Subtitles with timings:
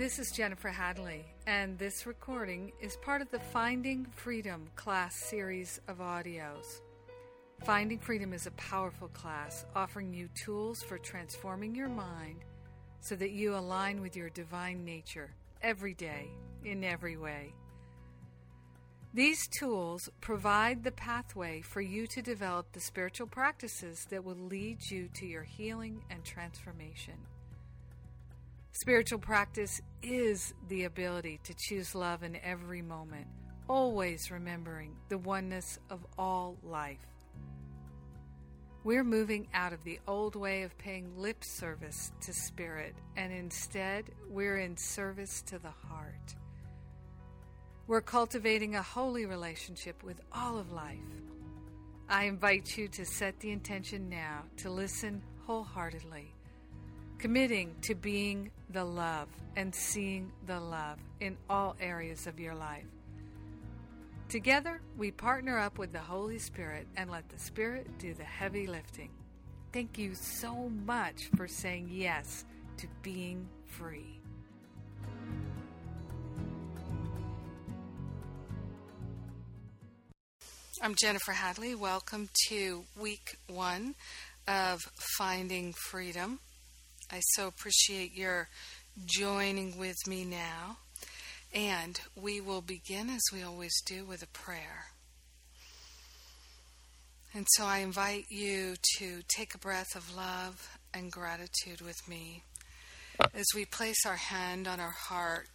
[0.00, 5.78] This is Jennifer Hadley, and this recording is part of the Finding Freedom class series
[5.88, 6.80] of audios.
[7.66, 12.46] Finding Freedom is a powerful class offering you tools for transforming your mind
[13.00, 16.30] so that you align with your divine nature every day,
[16.64, 17.52] in every way.
[19.12, 24.78] These tools provide the pathway for you to develop the spiritual practices that will lead
[24.90, 27.18] you to your healing and transformation.
[28.72, 33.26] Spiritual practice is the ability to choose love in every moment,
[33.68, 36.98] always remembering the oneness of all life.
[38.84, 44.04] We're moving out of the old way of paying lip service to spirit, and instead,
[44.30, 46.36] we're in service to the heart.
[47.88, 50.96] We're cultivating a holy relationship with all of life.
[52.08, 56.32] I invite you to set the intention now to listen wholeheartedly,
[57.20, 62.86] committing to being the love and seeing the love in all areas of your life.
[64.30, 68.66] Together, we partner up with the Holy Spirit and let the Spirit do the heavy
[68.66, 69.10] lifting.
[69.70, 72.46] Thank you so much for saying yes
[72.78, 74.18] to being free.
[80.82, 81.74] I'm Jennifer Hadley.
[81.74, 83.94] Welcome to week one
[84.48, 84.80] of
[85.18, 86.40] Finding Freedom.
[87.12, 88.48] I so appreciate your
[89.04, 90.78] joining with me now.
[91.52, 94.86] And we will begin, as we always do, with a prayer.
[97.34, 102.44] And so I invite you to take a breath of love and gratitude with me
[103.34, 105.54] as we place our hand on our heart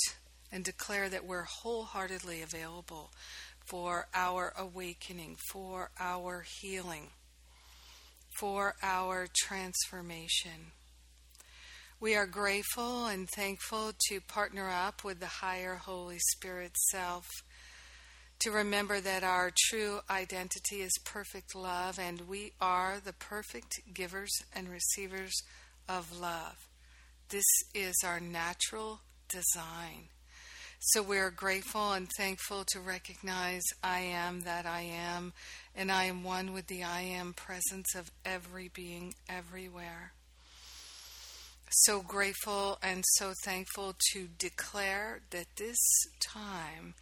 [0.52, 3.12] and declare that we're wholeheartedly available
[3.66, 7.08] for our awakening, for our healing,
[8.38, 10.72] for our transformation.
[12.02, 17.26] We are grateful and thankful to partner up with the higher Holy Spirit self,
[18.40, 24.32] to remember that our true identity is perfect love and we are the perfect givers
[24.52, 25.34] and receivers
[25.88, 26.68] of love.
[27.30, 30.10] This is our natural design.
[30.80, 35.32] So we're grateful and thankful to recognize I am that I am,
[35.74, 40.12] and I am one with the I am presence of every being everywhere
[41.70, 45.78] so grateful and so thankful to declare that this
[46.22, 46.94] time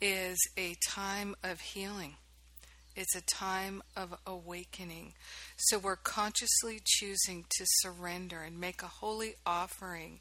[0.00, 2.14] is a time of healing.
[2.96, 5.14] It's a time of awakening.
[5.56, 10.20] So we're consciously choosing to surrender and make a holy offering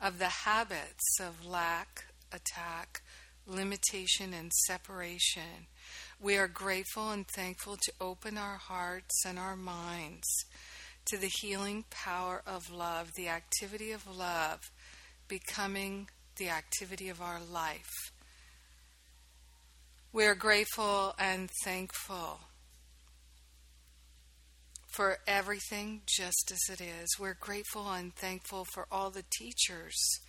[0.00, 3.02] of the habits of lack, attack,
[3.46, 5.66] limitation, and separation.
[6.20, 10.46] We are grateful and thankful to open our hearts and our minds
[11.06, 14.60] to the healing power of love, the activity of love
[15.28, 18.12] becoming the activity of our life.
[20.12, 22.40] We are grateful and thankful
[24.94, 27.08] for everything just as it is.
[27.18, 30.20] We're grateful and thankful for all the teachers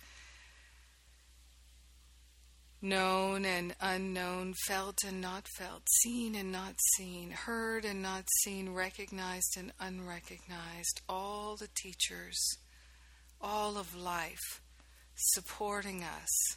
[2.82, 8.70] known and unknown, felt and not felt, seen and not seen, heard and not seen,
[8.70, 12.38] recognized and unrecognized, all the teachers,
[13.40, 14.60] all of life
[15.14, 16.56] supporting us,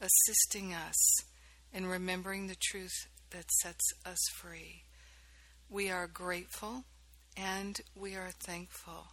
[0.00, 1.24] assisting us
[1.72, 4.82] in remembering the truth that sets us free.
[5.68, 6.84] We are grateful
[7.36, 9.08] and we are thankful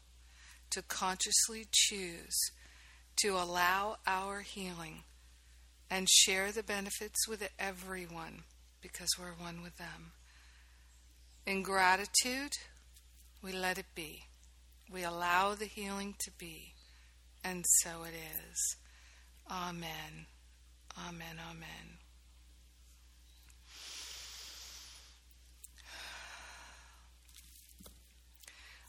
[0.71, 2.37] to consciously choose
[3.21, 5.03] to allow our healing
[5.91, 8.43] and share the benefits with everyone
[8.81, 10.13] because we're one with them.
[11.45, 12.53] In gratitude,
[13.43, 14.23] we let it be.
[14.89, 16.73] We allow the healing to be,
[17.43, 18.77] and so it is.
[19.51, 20.27] Amen.
[20.97, 21.37] Amen.
[21.49, 21.97] Amen.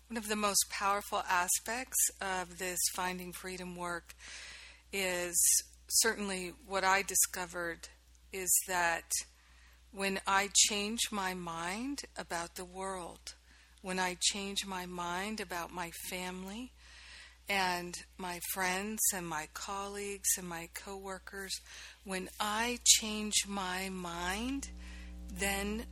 [0.09, 4.15] One of the most powerful aspects of this finding freedom work
[4.93, 5.35] is
[5.93, 7.89] certainly what I discovered
[8.33, 9.11] is that
[9.93, 13.35] when I change my mind about the world,
[13.83, 16.73] when I change my mind about my family
[17.49, 21.53] and my friends and my colleagues and my coworkers,
[22.05, 24.71] when I change my mind,
[25.31, 25.85] then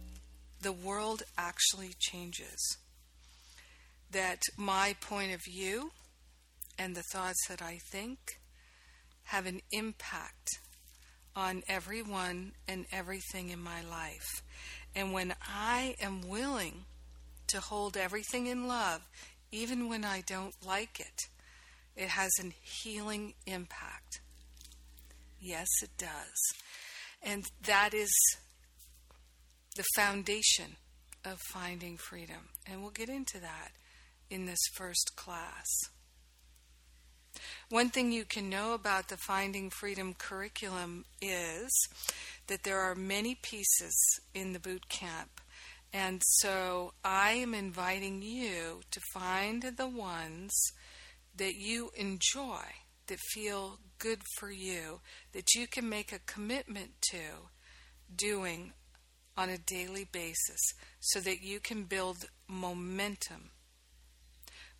[0.62, 2.79] the world actually changes.
[4.11, 5.91] That my point of view
[6.79, 8.39] and the thoughts that I think
[9.31, 10.59] have an impact
[11.35, 14.43] on everyone and everything in my life.
[14.94, 16.85] And when I am willing
[17.49, 19.03] to hold everything in love,
[19.53, 21.29] even when I don't like it,
[21.97, 24.21] it has a healing impact
[25.41, 26.38] Yes, it does.
[27.23, 28.11] And that is
[29.75, 30.77] the foundation
[31.25, 32.50] of finding freedom.
[32.67, 33.71] And we'll get into that
[34.29, 35.67] in this first class.
[37.69, 41.70] One thing you can know about the Finding Freedom curriculum is
[42.46, 45.40] that there are many pieces in the boot camp.
[45.92, 50.52] And so I am inviting you to find the ones
[51.37, 52.62] that you enjoy,
[53.06, 55.00] that feel good for you,
[55.32, 57.19] that you can make a commitment to
[58.14, 58.72] doing
[59.36, 60.60] on a daily basis
[61.00, 63.50] so that you can build momentum.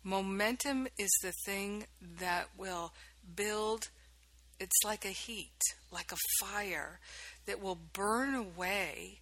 [0.03, 1.85] Momentum is the thing
[2.19, 2.93] that will
[3.35, 3.89] build,
[4.59, 5.59] it's like a heat,
[5.91, 6.99] like a fire
[7.45, 9.19] that will burn away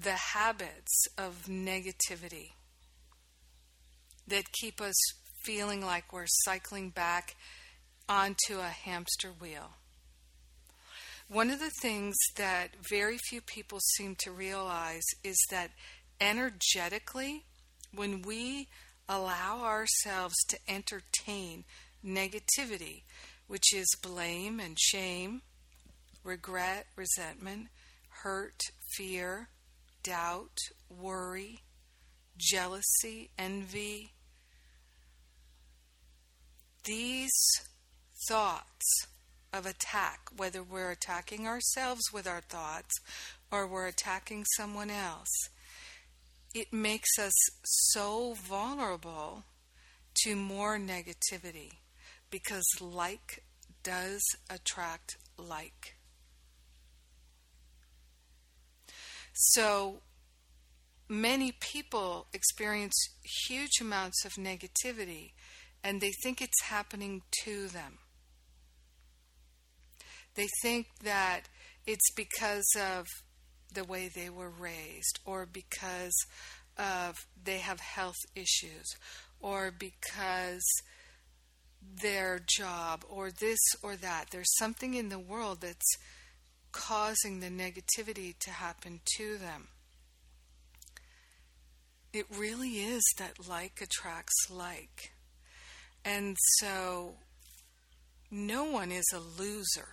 [0.00, 2.52] the habits of negativity
[4.26, 4.96] that keep us
[5.44, 7.36] feeling like we're cycling back
[8.08, 9.70] onto a hamster wheel.
[11.28, 15.70] One of the things that very few people seem to realize is that
[16.20, 17.44] energetically,
[17.94, 18.68] when we
[19.08, 21.64] allow ourselves to entertain
[22.04, 23.02] negativity,
[23.46, 25.42] which is blame and shame,
[26.22, 27.68] regret, resentment,
[28.22, 28.60] hurt,
[28.96, 29.48] fear,
[30.02, 30.58] doubt,
[30.90, 31.60] worry,
[32.36, 34.12] jealousy, envy.
[36.84, 37.32] These
[38.28, 39.06] thoughts
[39.52, 42.94] of attack, whether we're attacking ourselves with our thoughts
[43.50, 45.48] or we're attacking someone else,
[46.54, 47.34] it makes us
[47.64, 49.44] so vulnerable
[50.22, 51.72] to more negativity
[52.30, 53.44] because like
[53.82, 55.96] does attract like.
[59.32, 60.00] So
[61.08, 62.94] many people experience
[63.46, 65.32] huge amounts of negativity
[65.82, 67.98] and they think it's happening to them.
[70.34, 71.42] They think that
[71.86, 73.06] it's because of
[73.72, 76.14] the way they were raised or because
[76.76, 78.96] of they have health issues
[79.40, 80.64] or because
[82.02, 84.26] their job or this or that.
[84.30, 85.96] There's something in the world that's
[86.72, 89.68] causing the negativity to happen to them.
[92.12, 95.12] It really is that like attracts like.
[96.04, 97.14] And so
[98.30, 99.88] no one is a loser.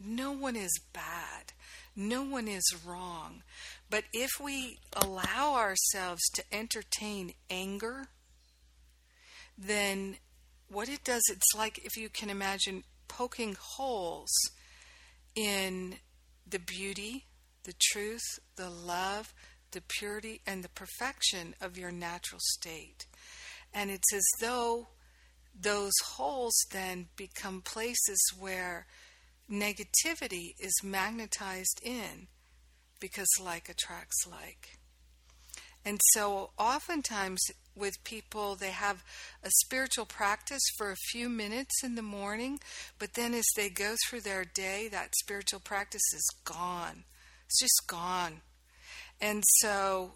[0.00, 1.52] No one is bad.
[1.96, 3.42] No one is wrong.
[3.88, 8.08] But if we allow ourselves to entertain anger,
[9.56, 10.16] then
[10.68, 14.32] what it does, it's like if you can imagine poking holes
[15.36, 15.96] in
[16.46, 17.26] the beauty,
[17.64, 19.32] the truth, the love,
[19.70, 23.06] the purity, and the perfection of your natural state.
[23.72, 24.88] And it's as though
[25.58, 28.86] those holes then become places where
[29.50, 32.28] negativity is magnetized in
[33.00, 34.78] because like attracts like.
[35.84, 37.42] And so, oftentimes,
[37.76, 39.04] with people, they have
[39.42, 42.58] a spiritual practice for a few minutes in the morning,
[42.98, 47.04] but then as they go through their day, that spiritual practice is gone.
[47.46, 48.40] It's just gone.
[49.20, 50.12] And so,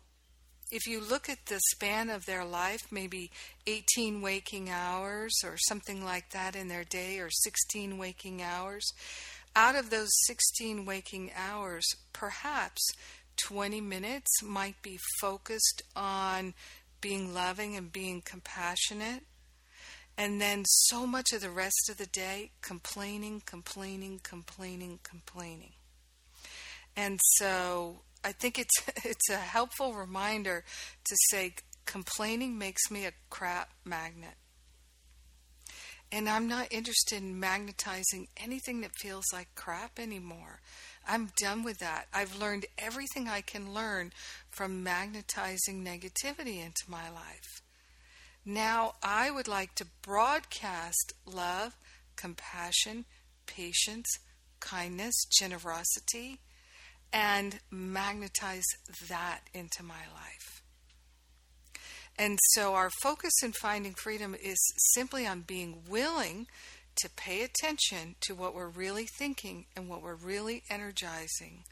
[0.71, 3.31] if you look at the span of their life, maybe
[3.67, 8.85] 18 waking hours or something like that in their day, or 16 waking hours,
[9.57, 12.83] out of those 16 waking hours, perhaps
[13.37, 16.55] 20 minutes might be focused on
[17.01, 19.23] being loving and being compassionate.
[20.19, 25.73] And then so much of the rest of the day complaining, complaining, complaining, complaining.
[26.97, 30.65] And so I think it's it's a helpful reminder
[31.05, 31.55] to say
[31.87, 34.35] complaining makes me a crap magnet.
[36.11, 40.61] And I'm not interested in magnetizing anything that feels like crap anymore.
[41.07, 42.07] I'm done with that.
[42.15, 44.13] I've learned everything I can learn
[44.51, 47.63] from magnetizing negativity into my life.
[48.45, 51.77] Now I would like to broadcast love,
[52.17, 53.05] compassion,
[53.47, 54.09] patience,
[54.61, 56.41] kindness, generosity,
[57.13, 58.67] and magnetize
[59.09, 60.63] that into my life.
[62.19, 64.59] And so our focus in finding freedom is
[64.95, 66.49] simply on being willing
[66.97, 71.63] to pay attention to what we're really thinking and what we're really energizing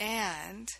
[0.00, 0.70] and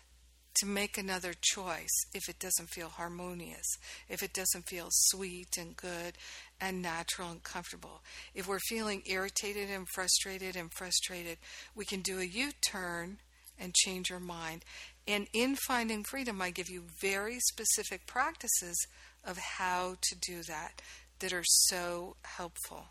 [0.59, 3.77] to make another choice if it doesn't feel harmonious,
[4.09, 6.13] if it doesn't feel sweet and good
[6.59, 8.01] and natural and comfortable.
[8.33, 11.37] If we're feeling irritated and frustrated and frustrated,
[11.75, 13.19] we can do a U turn
[13.59, 14.63] and change your mind.
[15.07, 18.77] And in Finding Freedom, I give you very specific practices
[19.23, 20.81] of how to do that
[21.19, 22.85] that are so helpful.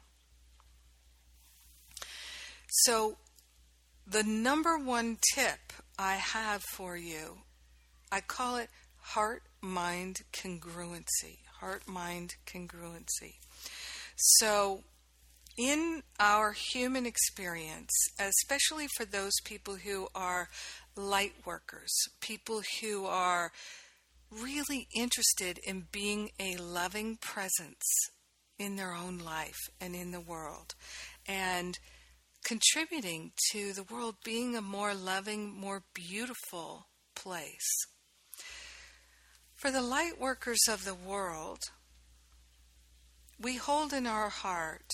[2.82, 3.16] So,
[4.06, 7.38] the number one tip I have for you,
[8.10, 8.70] I call it
[9.00, 11.38] heart mind congruency.
[11.60, 13.37] Heart mind congruency.
[14.16, 14.84] So,
[15.58, 20.48] in our human experience, especially for those people who are
[20.96, 23.50] light workers, people who are
[24.30, 27.84] really interested in being a loving presence
[28.56, 30.74] in their own life and in the world,
[31.26, 31.78] and
[32.44, 36.86] contributing to the world being a more loving, more beautiful
[37.16, 37.86] place.
[39.56, 41.58] For the light workers of the world,
[43.40, 44.90] we hold in our heart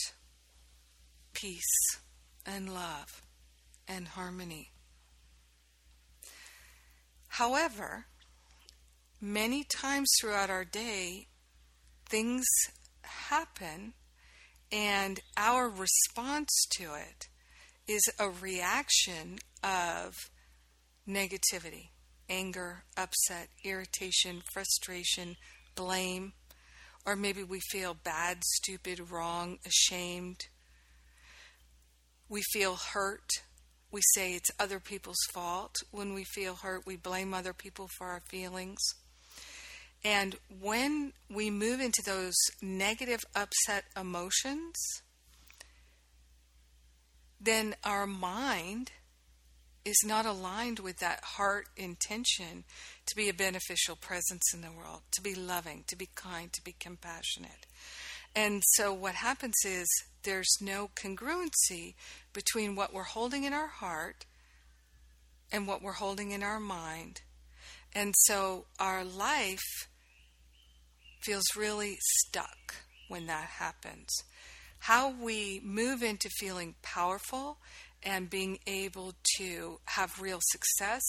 [1.34, 1.98] peace
[2.46, 3.22] and love
[3.86, 4.70] and harmony.
[7.28, 8.06] However,
[9.20, 11.26] many times throughout our day,
[12.08, 12.44] things
[13.02, 13.94] happen,
[14.70, 17.28] and our response to it
[17.86, 20.14] is a reaction of
[21.08, 21.88] negativity,
[22.28, 25.36] anger, upset, irritation, frustration,
[25.74, 26.32] blame,
[27.04, 30.46] or maybe we feel bad, stupid, wrong, ashamed.
[32.28, 33.28] We feel hurt.
[33.90, 35.74] We say it's other people's fault.
[35.90, 38.80] When we feel hurt, we blame other people for our feelings.
[40.04, 44.74] And when we move into those negative, upset emotions,
[47.40, 48.90] then our mind
[49.84, 52.64] is not aligned with that heart intention
[53.06, 56.62] to be a beneficial presence in the world, to be loving, to be kind, to
[56.62, 57.66] be compassionate.
[58.34, 59.86] And so what happens is
[60.22, 61.94] there's no congruency
[62.32, 64.24] between what we're holding in our heart
[65.52, 67.20] and what we're holding in our mind.
[67.94, 69.88] And so our life
[71.22, 72.74] feels really stuck
[73.08, 74.10] when that happens
[74.84, 77.56] how we move into feeling powerful
[78.02, 81.00] and being able to have real success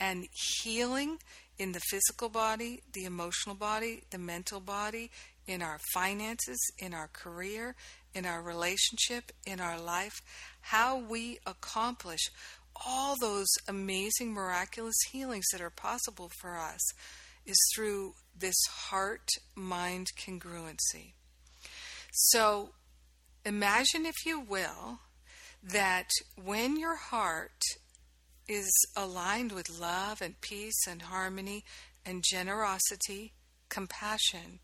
[0.00, 0.26] and
[0.62, 1.18] healing
[1.58, 5.10] in the physical body, the emotional body, the mental body,
[5.50, 7.74] in our finances, in our career,
[8.14, 10.22] in our relationship, in our life,
[10.60, 12.30] how we accomplish
[12.86, 16.80] all those amazing, miraculous healings that are possible for us
[17.44, 18.56] is through this
[18.88, 21.14] heart mind congruency.
[22.12, 22.70] So,
[23.44, 25.00] Imagine, if you will,
[25.62, 27.62] that when your heart
[28.46, 31.64] is aligned with love and peace and harmony
[32.04, 33.32] and generosity,
[33.70, 34.60] compassion,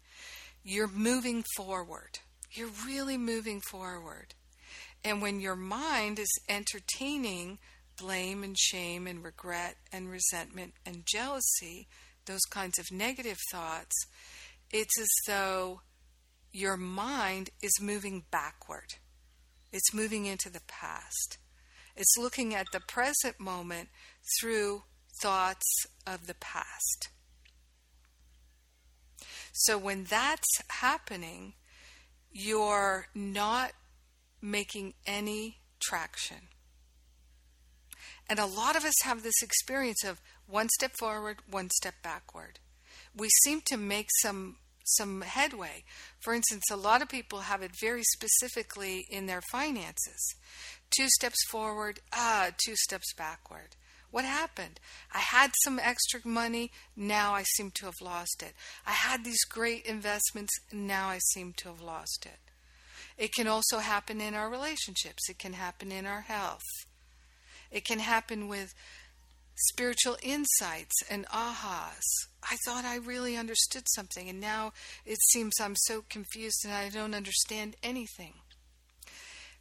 [0.69, 2.19] you're moving forward.
[2.51, 4.35] You're really moving forward.
[5.05, 7.59] And when your mind is entertaining
[7.97, 11.87] blame and shame and regret and resentment and jealousy,
[12.27, 13.95] those kinds of negative thoughts,
[14.73, 15.83] it's as though
[16.53, 18.95] your mind is moving backward.
[19.73, 21.39] It's moving into the past.
[21.95, 23.91] It's looking at the present moment
[24.41, 24.83] through
[25.23, 27.11] thoughts of the past.
[29.59, 31.55] So when that's happening,
[32.31, 33.73] you're not
[34.43, 36.49] making any traction.
[38.29, 42.59] And a lot of us have this experience of one step forward, one step backward.
[43.17, 44.57] We seem to make some
[44.89, 45.83] some headway.
[46.21, 50.37] For instance, a lot of people have it very specifically in their finances.
[50.97, 53.75] Two steps forward, ah, two steps backward.
[54.17, 54.81] What happened?
[55.13, 58.55] I had some extra money, now I seem to have lost it.
[58.87, 62.39] I had these great investments, now I seem to have lost it.
[63.19, 66.65] It can also happen in our relationships, it can happen in our health.
[67.71, 68.73] It can happen with
[69.55, 72.01] spiritual insights and ahas.
[72.43, 74.73] I thought I really understood something, and now
[75.05, 78.33] it seems I'm so confused and I don't understand anything.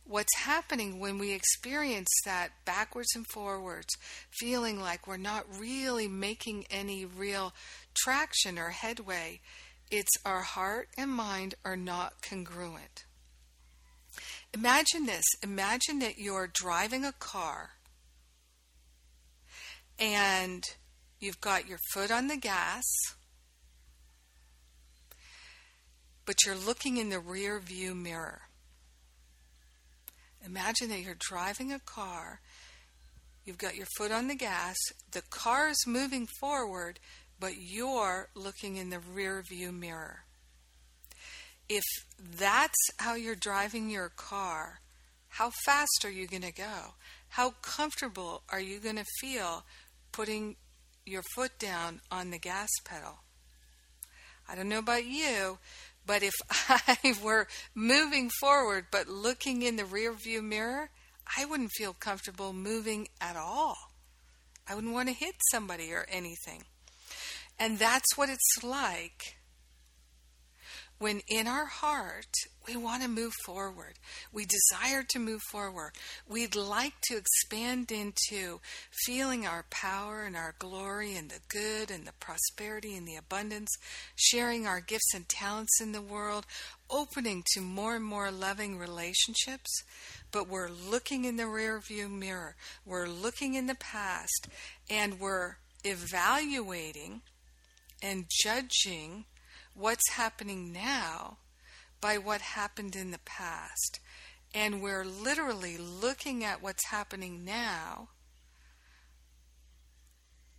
[0.07, 3.91] What's happening when we experience that backwards and forwards,
[4.29, 7.53] feeling like we're not really making any real
[7.95, 9.41] traction or headway,
[9.89, 13.05] it's our heart and mind are not congruent.
[14.53, 17.71] Imagine this imagine that you're driving a car
[19.97, 20.63] and
[21.19, 22.83] you've got your foot on the gas,
[26.25, 28.44] but you're looking in the rear view mirror.
[30.45, 32.41] Imagine that you're driving a car,
[33.43, 34.75] you've got your foot on the gas,
[35.11, 36.99] the car's moving forward,
[37.39, 40.19] but you're looking in the rear view mirror.
[41.67, 41.83] If
[42.19, 44.81] that's how you're driving your car,
[45.29, 46.93] how fast are you going to go?
[47.29, 49.65] How comfortable are you going to feel
[50.11, 50.55] putting
[51.05, 53.19] your foot down on the gas pedal.
[54.47, 55.57] I don't know about you,
[56.05, 56.33] but if
[56.69, 60.89] I were moving forward but looking in the rear view mirror,
[61.37, 63.77] I wouldn't feel comfortable moving at all.
[64.67, 66.63] I wouldn't want to hit somebody or anything.
[67.59, 69.37] And that's what it's like
[70.97, 72.33] when in our heart
[72.67, 73.93] we want to move forward.
[74.33, 75.91] We desire to move forward.
[76.27, 78.59] We'd like to expand into
[79.05, 83.69] feeling our power and our glory and the good and the prosperity and the abundance,
[84.15, 86.45] sharing our gifts and talents in the world,
[86.89, 89.83] opening to more and more loving relationships.
[90.31, 92.55] But we're looking in the rearview mirror.
[92.85, 94.47] We're looking in the past
[94.89, 97.21] and we're evaluating
[98.01, 99.25] and judging
[99.75, 101.37] what's happening now
[102.01, 103.99] by what happened in the past.
[104.53, 108.09] And we're literally looking at what's happening now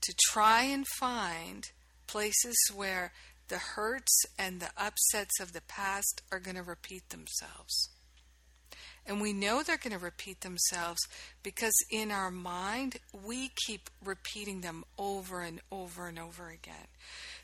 [0.02, 1.64] to try and find
[2.06, 3.12] places where
[3.48, 7.90] the hurts and the upsets of the past are going to repeat themselves.
[9.06, 11.00] And we know they're going to repeat themselves
[11.42, 16.88] because in our mind, we keep repeating them over and over and over again.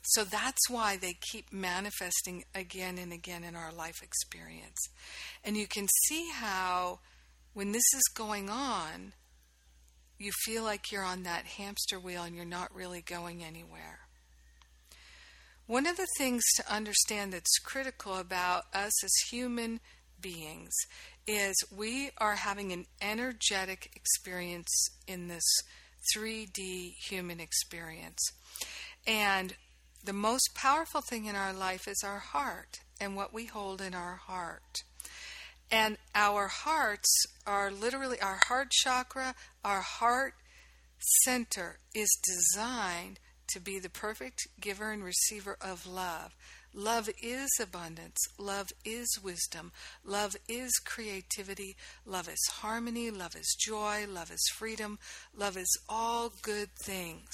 [0.02, 4.78] So that's why they keep manifesting again and again in our life experience.
[5.44, 6.98] And you can see how,
[7.54, 9.12] when this is going on,
[10.18, 14.00] you feel like you're on that hamster wheel and you're not really going anywhere.
[15.66, 19.80] One of the things to understand that's critical about us as human
[20.20, 20.72] beings
[21.26, 25.44] is we are having an energetic experience in this
[26.16, 28.20] 3D human experience.
[29.06, 29.54] And
[30.04, 33.94] the most powerful thing in our life is our heart and what we hold in
[33.94, 34.82] our heart.
[35.70, 37.10] And our hearts
[37.46, 40.34] are literally our heart chakra, our heart
[41.24, 43.18] center is designed
[43.48, 46.34] to be the perfect giver and receiver of love.
[46.74, 48.16] Love is abundance.
[48.38, 49.72] Love is wisdom.
[50.04, 51.76] Love is creativity.
[52.06, 53.10] Love is harmony.
[53.10, 54.06] Love is joy.
[54.08, 54.98] Love is freedom.
[55.36, 57.28] Love is all good things.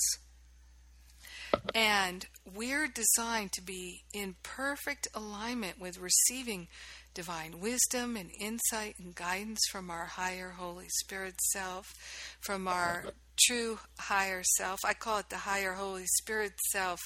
[1.74, 6.68] And we're designed to be in perfect alignment with receiving
[7.14, 11.92] divine wisdom and insight and guidance from our higher Holy Spirit self,
[12.40, 13.06] from our
[13.46, 14.80] true higher self.
[14.84, 17.00] I call it the higher Holy Spirit self,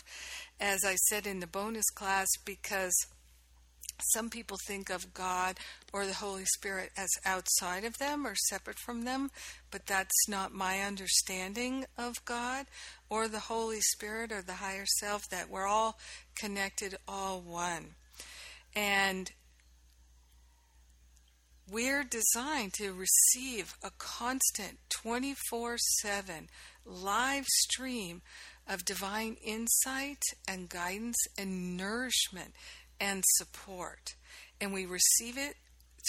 [0.60, 2.94] as I said in the bonus class, because
[4.12, 5.58] some people think of God
[5.92, 9.30] or the Holy Spirit as outside of them or separate from them,
[9.70, 12.66] but that's not my understanding of God
[13.12, 15.98] or the Holy Spirit or the higher self, that we're all
[16.34, 17.88] connected, all one.
[18.74, 19.30] And
[21.70, 26.48] we're designed to receive a constant 24 7
[26.86, 28.22] live stream
[28.66, 32.54] of divine insight and guidance and nourishment
[32.98, 34.14] and support.
[34.58, 35.56] And we receive it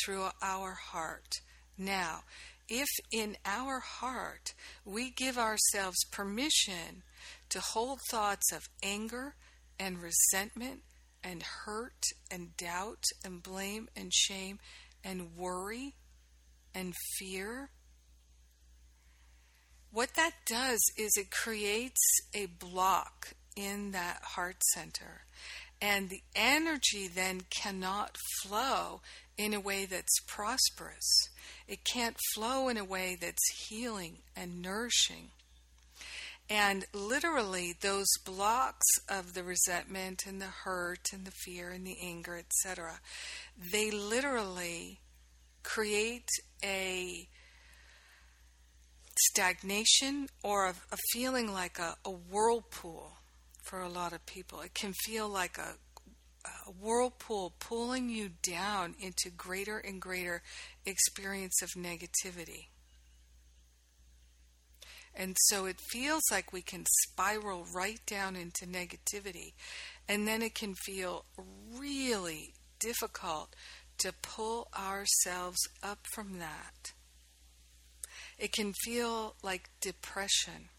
[0.05, 1.41] through our heart.
[1.77, 2.21] Now,
[2.69, 4.53] if in our heart
[4.85, 7.03] we give ourselves permission
[7.49, 9.35] to hold thoughts of anger
[9.79, 10.81] and resentment
[11.23, 14.59] and hurt and doubt and blame and shame
[15.03, 15.95] and worry
[16.73, 17.69] and fear,
[19.91, 22.01] what that does is it creates
[22.33, 25.25] a block in that heart center.
[25.79, 29.01] And the energy then cannot flow
[29.37, 31.29] in a way that's prosperous.
[31.67, 35.29] It can't flow in a way that's healing and nourishing.
[36.49, 41.97] And literally, those blocks of the resentment and the hurt and the fear and the
[42.01, 42.99] anger, etc.,
[43.57, 44.99] they literally
[45.63, 46.29] create
[46.63, 47.27] a
[49.17, 53.13] stagnation or a, a feeling like a, a whirlpool
[53.63, 54.61] for a lot of people.
[54.61, 55.92] It can feel like a, a
[56.79, 60.41] whirlpool pulling you down into greater and greater
[60.85, 62.67] experience of negativity.
[65.15, 69.53] And so it feels like we can spiral right down into negativity.
[70.09, 71.25] And then it can feel
[71.77, 73.55] really difficult
[73.99, 76.93] to pull ourselves up from that.
[78.37, 80.69] It can feel like depression.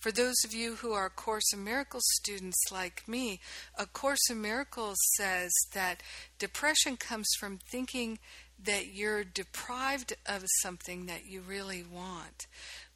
[0.00, 3.38] For those of you who are Course in Miracles students like me,
[3.78, 6.02] A Course in Miracles says that
[6.38, 8.18] depression comes from thinking
[8.64, 12.46] that you're deprived of something that you really want.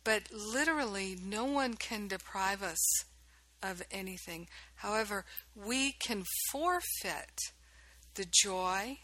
[0.02, 2.82] But literally, no one can deprive us
[3.62, 4.48] of anything.
[4.76, 7.38] However, we can forfeit
[8.14, 9.00] the joy,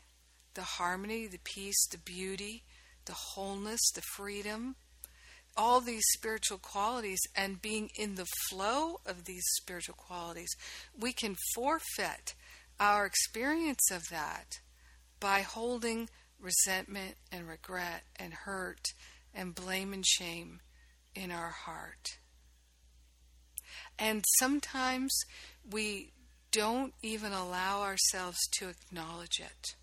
[0.54, 2.62] the harmony, the peace, the beauty,
[3.04, 4.76] the wholeness, the freedom,
[5.56, 10.50] all these spiritual qualities and being in the flow of these spiritual qualities,
[10.98, 12.34] we can forfeit
[12.78, 14.60] our experience of that
[15.18, 16.08] by holding
[16.40, 18.86] resentment and regret and hurt
[19.34, 20.60] and blame and shame
[21.14, 22.18] in our heart.
[23.98, 25.12] And sometimes
[25.70, 26.12] we
[26.52, 29.74] don't even allow ourselves to acknowledge it.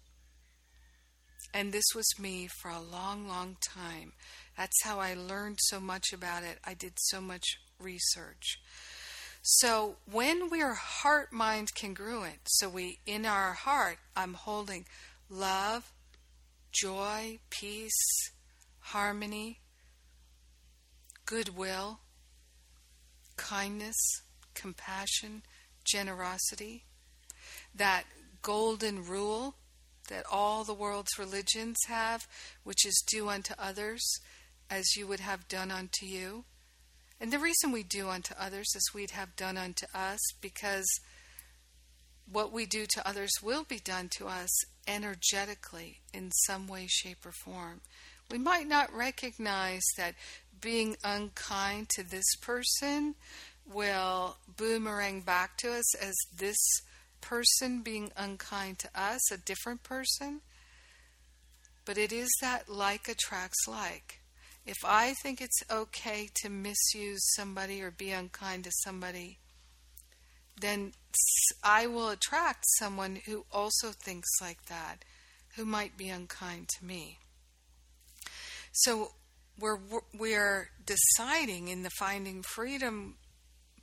[1.54, 4.14] And this was me for a long, long time.
[4.58, 6.58] That's how I learned so much about it.
[6.66, 7.46] I did so much
[7.80, 8.60] research.
[9.44, 14.86] So when we're heart mind congruent, so we in our heart, I'm holding
[15.30, 15.92] love,
[16.72, 17.94] joy, peace,
[18.80, 19.60] harmony,
[21.26, 22.00] goodwill,
[23.38, 23.96] kindness,
[24.56, 25.44] compassion,
[25.86, 26.84] generosity,
[27.76, 28.04] that
[28.42, 29.56] golden rule
[30.10, 32.28] that all the world's religions have,
[32.64, 34.20] which is do unto others
[34.70, 36.46] as you would have done unto you.
[37.20, 40.88] And the reason we do unto others as we'd have done unto us, because
[42.32, 44.50] what we do to others will be done to us
[44.88, 47.82] energetically in some way, shape, or form.
[48.30, 50.16] We might not recognize that
[50.60, 53.16] being unkind to this person
[53.66, 56.58] will boomerang back to us as this
[57.22, 60.42] person being unkind to us, a different person.
[61.86, 64.20] But it is that like attracts like.
[64.68, 69.40] If I think it's okay to misuse somebody or be unkind to somebody,
[70.60, 70.92] then
[71.64, 75.06] I will attract someone who also thinks like that,
[75.56, 77.18] who might be unkind to me.
[78.74, 79.14] So
[79.58, 79.80] we're
[80.14, 83.16] we're deciding in the Finding Freedom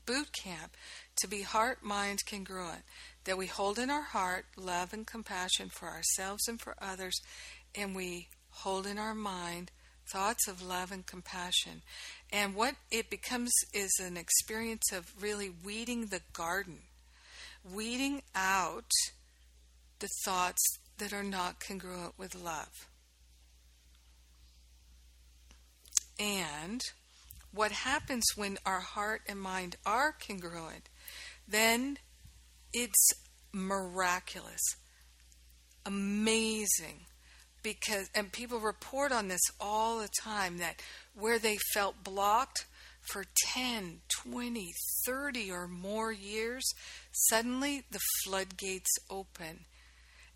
[0.05, 0.77] boot camp
[1.17, 2.83] to be heart mind congruent
[3.25, 7.19] that we hold in our heart love and compassion for ourselves and for others
[7.75, 9.71] and we hold in our mind
[10.13, 11.83] thoughts of love and compassion
[12.33, 16.79] and what it becomes is an experience of really weeding the garden
[17.73, 18.91] weeding out
[20.01, 20.63] the thoughts
[20.99, 22.87] that are not congruent with love
[26.19, 26.81] and
[27.53, 30.89] what happens when our heart and mind are congruent,
[31.47, 31.99] then
[32.73, 33.13] it's
[33.53, 34.61] miraculous,
[35.87, 37.07] amazing.
[37.65, 40.81] Because, and people report on this all the time that
[41.19, 42.67] where they felt blocked
[43.01, 43.25] for
[43.55, 44.71] 10, 20,
[45.07, 46.63] 30 or more years,
[47.11, 49.65] suddenly the floodgates open.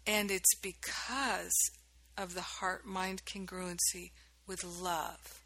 [0.07, 1.55] And it's because
[2.17, 4.11] of the heart mind congruency
[4.47, 5.41] with love.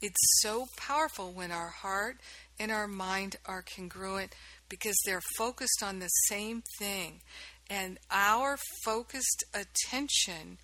[0.00, 2.18] It's so powerful when our heart
[2.58, 4.34] and our mind are congruent
[4.68, 7.20] because they're focused on the same thing.
[7.68, 10.58] And our focused attention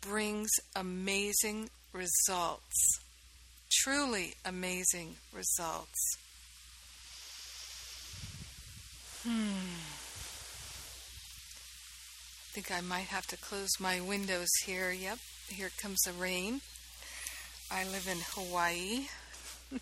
[0.00, 3.00] brings amazing results.
[3.82, 6.16] Truly amazing results.
[9.22, 9.80] Hmm.
[12.42, 14.90] I think I might have to close my windows here.
[14.90, 16.62] Yep, here comes the rain.
[17.70, 19.06] I live in Hawaii,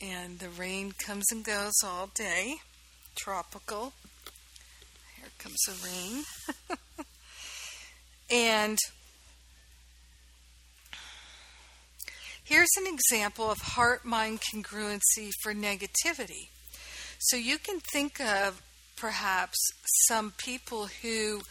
[0.00, 2.56] and the rain comes and goes all day.
[3.16, 3.92] Tropical.
[5.16, 6.24] Here comes the rain.
[8.30, 8.78] and
[12.50, 16.48] here's an example of heart mind congruency for negativity.
[17.20, 18.60] So you can think of
[18.96, 19.56] perhaps
[20.08, 21.42] some people who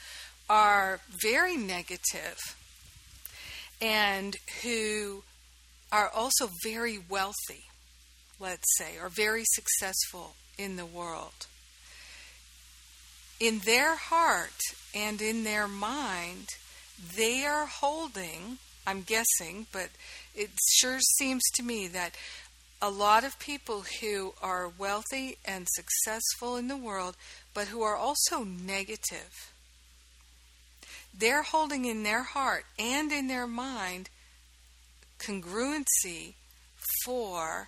[0.49, 2.37] are very negative
[3.81, 5.23] and who
[5.89, 7.63] are also very wealthy,
[8.37, 11.47] let's say, or very successful in the world.
[13.39, 14.59] In their heart
[14.93, 16.49] and in their mind,
[17.15, 19.91] they are holding, I'm guessing, but
[20.39, 22.15] it sure seems to me that
[22.81, 27.17] a lot of people who are wealthy and successful in the world,
[27.53, 29.51] but who are also negative,
[31.13, 34.09] they're holding in their heart and in their mind
[35.19, 36.35] congruency
[37.03, 37.67] for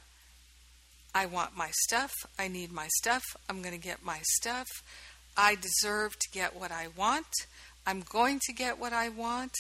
[1.13, 4.67] I want my stuff, I need my stuff, I'm going to get my stuff,
[5.35, 7.27] I deserve to get what I want,
[7.85, 9.51] I'm going to get what I want,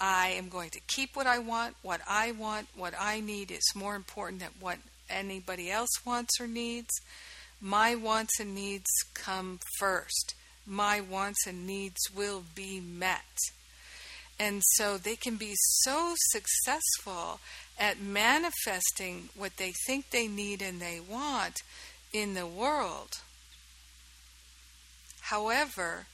[0.00, 3.72] I am going to keep what I want, what I want, what I need is
[3.74, 4.78] more important than what
[5.10, 6.90] anybody else wants or needs.
[7.60, 10.34] My wants and needs come first.
[10.66, 13.36] My wants and needs will be met.
[14.38, 17.40] And so they can be so successful
[17.78, 21.56] at manifesting what they think they need and they want
[22.12, 23.18] in the world.
[25.20, 26.06] However,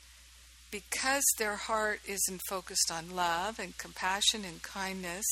[0.71, 5.25] because their heart isn't focused on love and compassion and kindness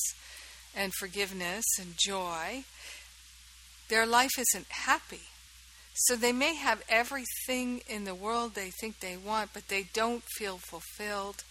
[0.75, 2.65] and forgiveness and joy,
[3.89, 5.23] their life isn't happy.
[5.95, 10.25] So they may have everything in the world they think they want, but they don't
[10.37, 11.45] feel fulfilled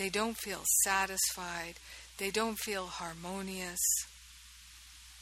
[0.00, 1.74] they don't feel satisfied,
[2.16, 3.78] they don't feel harmonious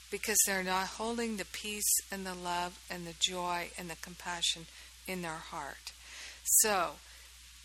[0.09, 4.67] because they're not holding the peace and the love and the joy and the compassion
[5.09, 5.91] in their heart.
[6.45, 6.93] So,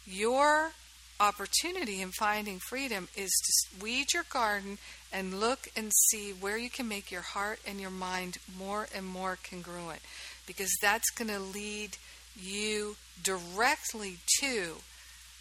[0.06, 0.72] your
[1.20, 4.78] opportunity in finding freedom is to weed your garden
[5.12, 9.06] and look and see where you can make your heart and your mind more and
[9.06, 10.02] more congruent
[10.46, 11.98] because that's going to lead
[12.36, 14.78] you directly to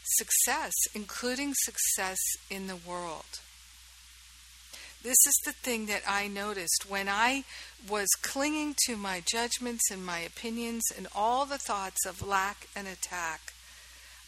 [0.05, 2.19] success, including success
[2.51, 3.41] in the world.
[5.03, 7.43] This is the thing that I noticed when I
[7.89, 12.87] was clinging to my judgments and my opinions and all the thoughts of lack and
[12.87, 13.53] attack.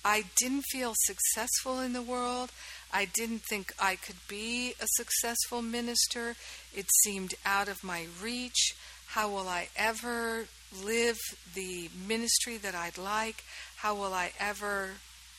[0.04, 2.52] I didn't feel successful in the world.
[2.92, 6.36] I didn't think I could be a successful minister.
[6.74, 8.74] It seemed out of my reach.
[9.06, 10.46] How will I ever
[10.82, 11.18] live
[11.54, 13.44] the ministry that I'd like?
[13.76, 14.90] How will I ever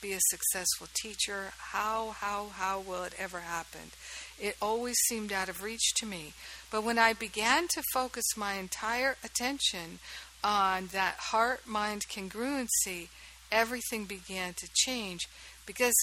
[0.02, 1.52] be a successful teacher?
[1.58, 3.92] How, how, how will it ever happen?
[4.40, 6.34] It always seemed out of reach to me.
[6.72, 10.00] But when I began to focus my entire attention
[10.44, 13.10] on that heart mind congruency,
[13.52, 15.28] everything began to change
[15.66, 15.96] because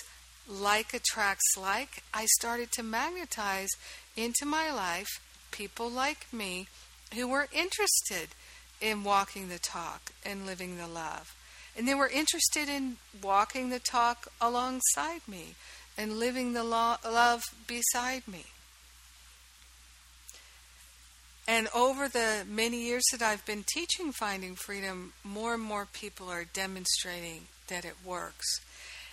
[0.48, 3.70] like attracts like, I started to magnetize
[4.16, 5.08] into my life
[5.50, 6.66] people like me
[7.14, 8.34] who were interested
[8.80, 11.34] in walking the talk and living the love.
[11.76, 15.54] And they were interested in walking the talk alongside me
[15.96, 18.46] and living the lo- love beside me.
[21.48, 26.28] And over the many years that I've been teaching Finding Freedom, more and more people
[26.30, 28.60] are demonstrating that it works.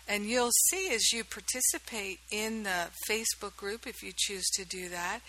[0.07, 4.89] And you'll see as you participate in the Facebook group, if you choose to do
[4.89, 5.21] that,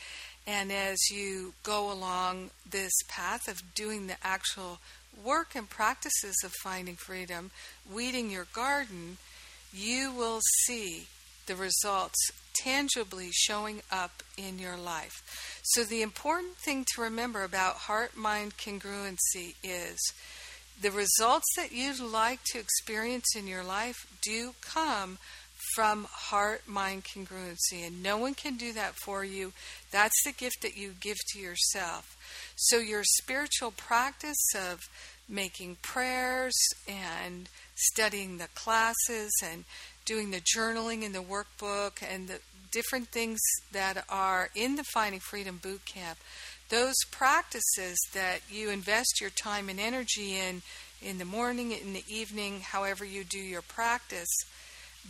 [0.46, 4.78] and as you go along this path of doing the actual
[5.22, 7.50] work and practices of finding freedom,
[7.92, 9.18] weeding your garden,
[9.72, 11.06] you will see
[11.46, 15.22] the results tangibly showing up in your life.
[15.62, 19.98] So, the important thing to remember about heart mind congruency is
[20.80, 25.18] the results that you'd like to experience in your life do come
[25.74, 29.52] from heart mind congruency, and no one can do that for you.
[29.90, 32.16] That's the gift that you give to yourself.
[32.56, 34.88] So, your spiritual practice of
[35.28, 36.56] making prayers
[36.88, 39.64] and studying the classes and
[40.11, 42.40] doing the journaling in the workbook and the
[42.73, 43.38] different things
[43.70, 46.18] that are in the Finding Freedom Boot Camp,
[46.68, 50.62] those practices that you invest your time and energy in
[51.01, 54.29] in the morning, in the evening, however you do your practice,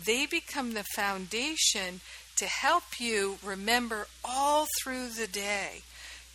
[0.04, 2.00] they become the foundation
[2.36, 5.80] to help you remember all through the day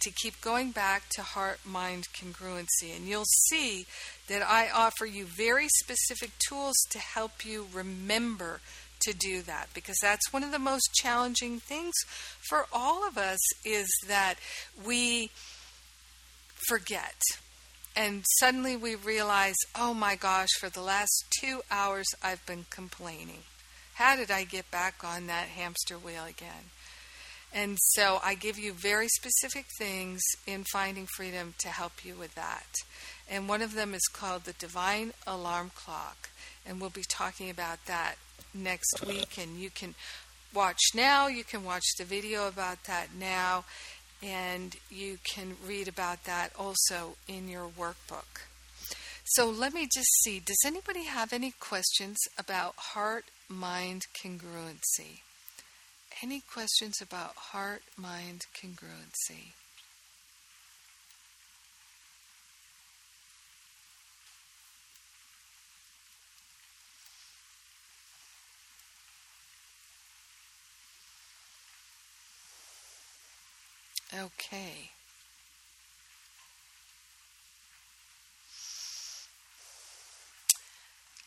[0.02, 2.96] to keep going back to heart mind congruency.
[2.96, 3.86] And you'll see
[4.28, 8.60] that I offer you very specific tools to help you remember
[9.02, 9.70] to do that.
[9.74, 11.94] Because that's one of the most challenging things
[12.50, 14.36] for all of us is that
[14.86, 15.30] we
[16.68, 17.16] forget.
[17.96, 23.44] And suddenly we realize oh my gosh for the last 2 hours I've been complaining.
[23.96, 26.72] How did I get back on that hamster wheel again?
[27.54, 32.36] And so I give you very specific things in Finding Freedom to help you with
[32.36, 32.68] that.
[33.30, 36.30] And one of them is called the Divine Alarm Clock.
[36.66, 38.16] And we'll be talking about that
[38.54, 39.38] next week.
[39.38, 39.96] And you can
[40.54, 43.66] watch now, you can watch the video about that now,
[44.24, 48.48] and you can read about that also in your workbook.
[49.26, 55.22] So let me just see does anybody have any questions about heart mind congruency?
[56.22, 59.54] Any questions about heart mind congruency?
[74.18, 74.92] Okay.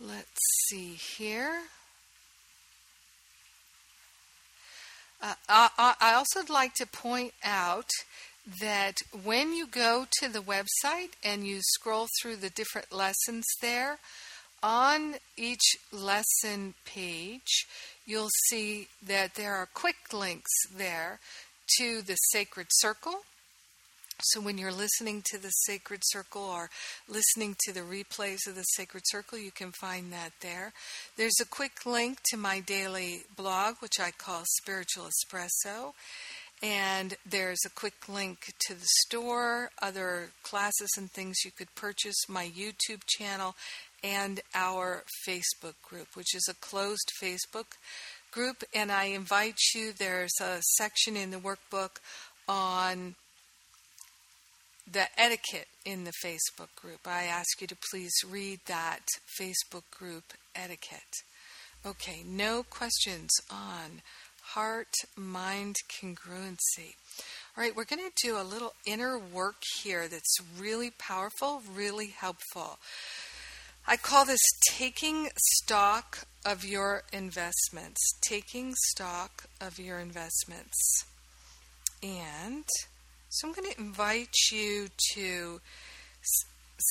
[0.00, 0.26] Let's
[0.68, 1.62] see here.
[5.20, 7.90] Uh, I, I also would like to point out
[8.60, 13.98] that when you go to the website and you scroll through the different lessons there,
[14.62, 17.66] on each lesson page,
[18.06, 21.20] you'll see that there are quick links there
[21.76, 23.20] to the Sacred Circle,
[24.20, 26.70] so when you're listening to the Sacred Circle or
[27.08, 30.72] listening to the replays of the Sacred Circle, you can find that there.
[31.16, 35.92] There's a quick link to my daily blog, which I call Spiritual Espresso.
[36.60, 42.28] And there's a quick link to the store, other classes and things you could purchase,
[42.28, 43.54] my YouTube channel,
[44.02, 47.76] and our Facebook group, which is a closed Facebook
[48.30, 49.92] group, and I invite you.
[49.92, 51.98] There's a section in the workbook
[52.48, 53.14] on
[54.90, 57.00] the etiquette in the Facebook group.
[57.06, 59.06] I ask you to please read that
[59.40, 61.22] Facebook group etiquette.
[61.86, 64.02] Okay, no questions on
[64.42, 66.94] heart mind congruency.
[67.56, 72.08] All right, we're going to do a little inner work here that's really powerful, really
[72.08, 72.78] helpful.
[73.86, 78.00] I call this taking stock of your investments.
[78.26, 81.04] Taking stock of your investments.
[82.02, 82.64] And
[83.28, 85.60] so I'm going to invite you to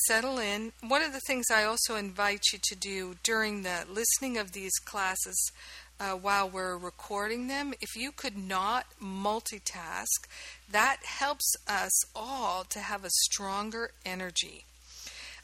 [0.06, 0.70] settle in.
[0.86, 4.78] One of the things I also invite you to do during the listening of these
[4.78, 5.50] classes
[5.98, 10.28] uh, while we're recording them, if you could not multitask,
[10.70, 14.66] that helps us all to have a stronger energy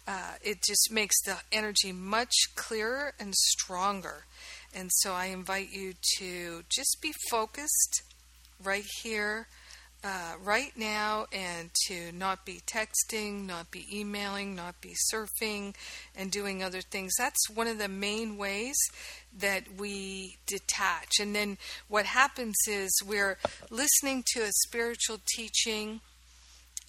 [0.07, 4.27] uh, it just makes the energy much clearer and stronger.
[4.75, 8.03] And so I invite you to just be focused
[8.63, 9.47] right here,
[10.03, 15.75] uh, right now, and to not be texting, not be emailing, not be surfing,
[16.15, 17.13] and doing other things.
[17.17, 18.77] That's one of the main ways
[19.39, 21.21] that we detach.
[21.21, 21.57] And then
[21.89, 23.39] what happens is we're
[23.71, 26.01] listening to a spiritual teaching,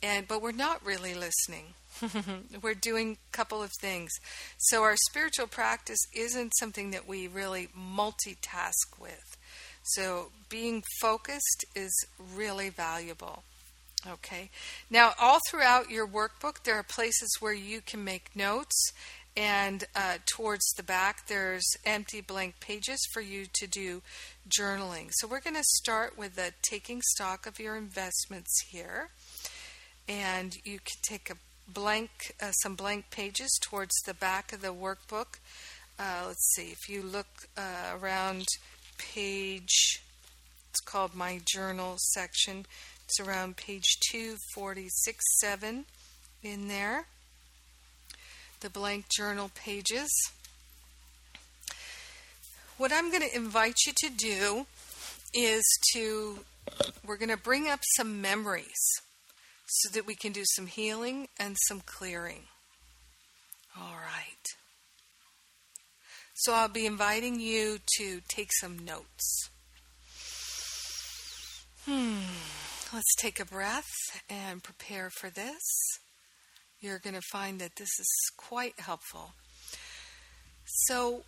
[0.05, 1.73] and but we're not really listening
[2.61, 4.11] We're doing a couple of things.
[4.57, 9.37] So, our spiritual practice isn't something that we really multitask with.
[9.83, 11.93] So, being focused is
[12.35, 13.43] really valuable.
[14.07, 14.49] Okay.
[14.89, 18.91] Now, all throughout your workbook, there are places where you can make notes,
[19.37, 24.01] and uh, towards the back, there's empty blank pages for you to do
[24.49, 25.09] journaling.
[25.13, 29.09] So, we're going to start with the taking stock of your investments here.
[30.07, 31.35] And you can take a
[31.67, 35.39] blank uh, some blank pages towards the back of the workbook.
[35.97, 38.45] Uh, let's see if you look uh, around
[38.97, 40.01] page.
[40.69, 42.65] It's called my journal section.
[43.05, 45.85] It's around page 246 7
[46.43, 47.05] in there.
[48.59, 50.09] The blank journal pages.
[52.77, 54.65] What I'm going to invite you to do
[55.33, 55.63] is
[55.93, 56.39] to,
[57.05, 59.01] we're going to bring up some memories
[59.67, 62.43] so that we can do some healing and some clearing.
[63.77, 64.45] All right.
[66.35, 69.49] So I'll be inviting you to take some notes.
[71.85, 72.19] Hmm.
[72.93, 73.91] Let's take a breath
[74.29, 75.61] and prepare for this.
[76.79, 79.33] You're going to find that this is quite helpful.
[80.65, 81.23] So,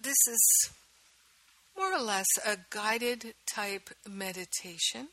[0.00, 0.70] this is
[1.76, 5.08] more or less a guided type meditation.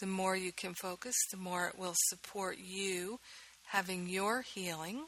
[0.00, 3.20] The more you can focus, the more it will support you
[3.66, 5.06] having your healing.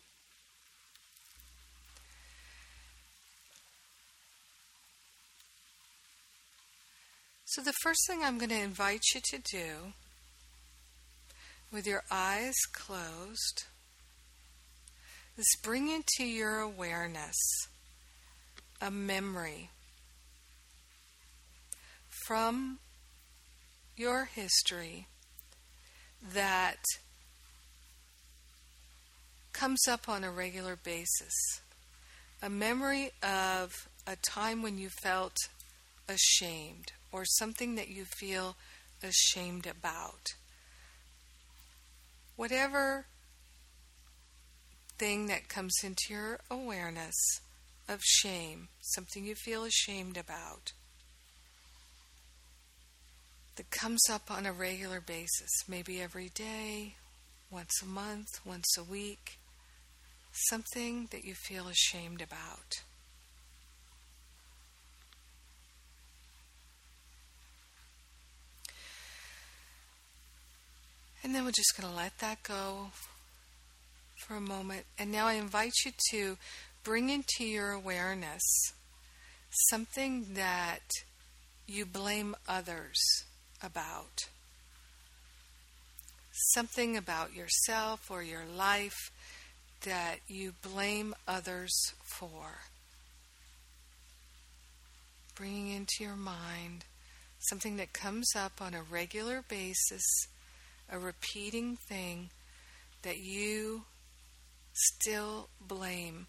[7.45, 9.93] So, the first thing I'm going to invite you to do,
[11.73, 13.65] with your eyes closed,
[15.37, 17.37] is bring into your awareness
[18.81, 19.71] a memory
[22.31, 22.79] from
[23.97, 25.09] your history
[26.33, 26.79] that
[29.53, 31.35] comes up on a regular basis.
[32.41, 35.35] A memory of a time when you felt
[36.09, 38.55] ashamed or something that you feel
[39.03, 40.35] ashamed about.
[42.37, 43.07] Whatever
[45.01, 47.41] thing that comes into your awareness
[47.89, 50.71] of shame, something you feel ashamed about
[53.61, 56.95] that comes up on a regular basis, maybe every day,
[57.51, 59.39] once a month, once a week,
[60.33, 62.81] something that you feel ashamed about.
[71.23, 72.93] And then we're just going to let that go
[74.27, 74.87] for a moment.
[74.99, 76.39] And now I invite you to
[76.83, 78.73] bring into your awareness
[79.69, 80.89] something that
[81.67, 83.27] you blame others
[83.63, 84.29] about.
[86.33, 89.11] Something about yourself or your life
[89.85, 92.61] that you blame others for.
[95.35, 96.85] Bringing into your mind
[97.41, 100.05] something that comes up on a regular basis,
[100.91, 102.31] a repeating thing
[103.03, 103.85] that you
[104.73, 106.27] still blame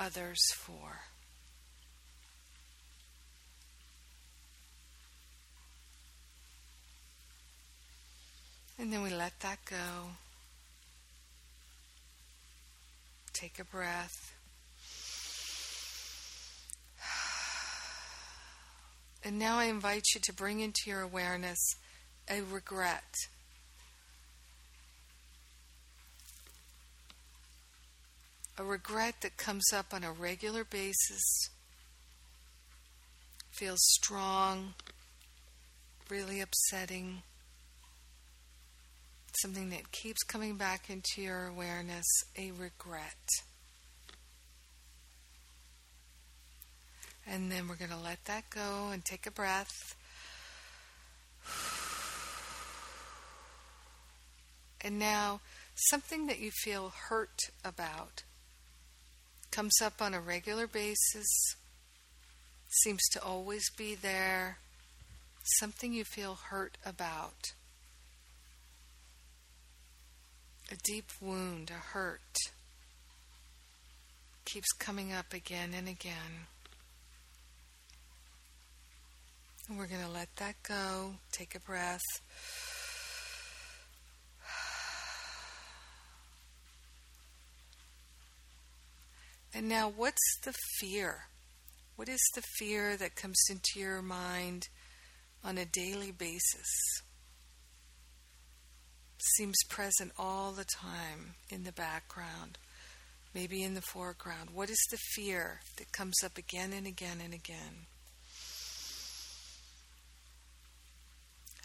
[0.00, 1.00] others for.
[8.78, 10.10] And then we let that go.
[13.32, 14.32] Take a breath.
[19.24, 21.58] And now I invite you to bring into your awareness
[22.30, 23.16] a regret.
[28.58, 31.50] A regret that comes up on a regular basis,
[33.50, 34.74] feels strong,
[36.08, 37.22] really upsetting
[39.40, 42.06] something that keeps coming back into your awareness,
[42.36, 43.28] a regret.
[47.26, 49.96] And then we're going to let that go and take a breath.
[54.80, 55.40] And now,
[55.74, 58.22] something that you feel hurt about
[59.50, 61.26] comes up on a regular basis,
[62.68, 64.58] seems to always be there,
[65.58, 67.52] something you feel hurt about.
[70.70, 72.20] A deep wound, a hurt,
[74.44, 76.48] keeps coming up again and again.
[79.68, 81.14] And we're going to let that go.
[81.30, 82.02] Take a breath.
[89.54, 91.28] And now, what's the fear?
[91.94, 94.68] What is the fear that comes into your mind
[95.42, 96.66] on a daily basis?
[99.18, 102.58] Seems present all the time in the background,
[103.34, 104.50] maybe in the foreground.
[104.52, 107.86] What is the fear that comes up again and again and again?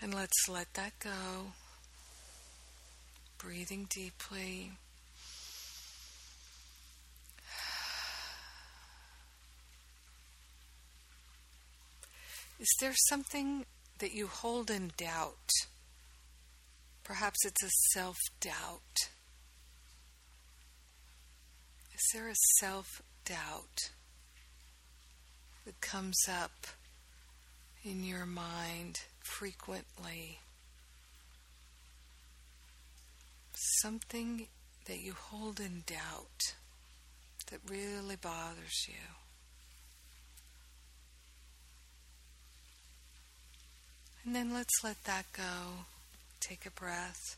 [0.01, 1.53] And let's let that go.
[3.37, 4.71] Breathing deeply.
[12.59, 13.65] Is there something
[13.99, 15.49] that you hold in doubt?
[17.11, 19.09] Perhaps it's a self doubt.
[21.93, 23.89] Is there a self doubt
[25.65, 26.67] that comes up
[27.83, 29.01] in your mind?
[29.23, 30.39] frequently.
[33.81, 34.47] Something
[34.85, 36.55] that you hold in doubt
[37.49, 38.93] that really bothers you.
[44.23, 45.85] And then let's let that go.
[46.41, 47.37] Take a breath.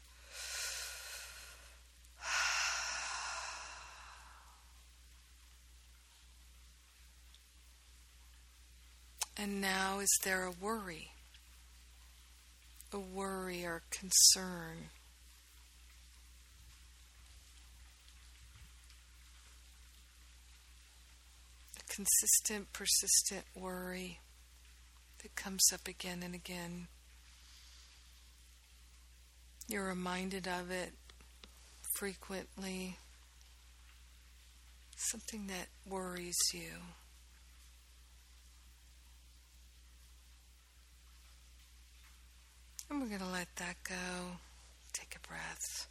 [9.38, 11.12] And now, is there a worry?
[12.94, 14.90] a worry or concern.
[21.80, 24.20] A consistent, persistent worry
[25.22, 26.88] that comes up again and again.
[29.74, 30.92] You're reminded of it
[31.96, 33.00] frequently.
[34.96, 36.74] Something that worries you.
[42.88, 44.36] And we're going to let that go.
[44.94, 45.88] Take a breath.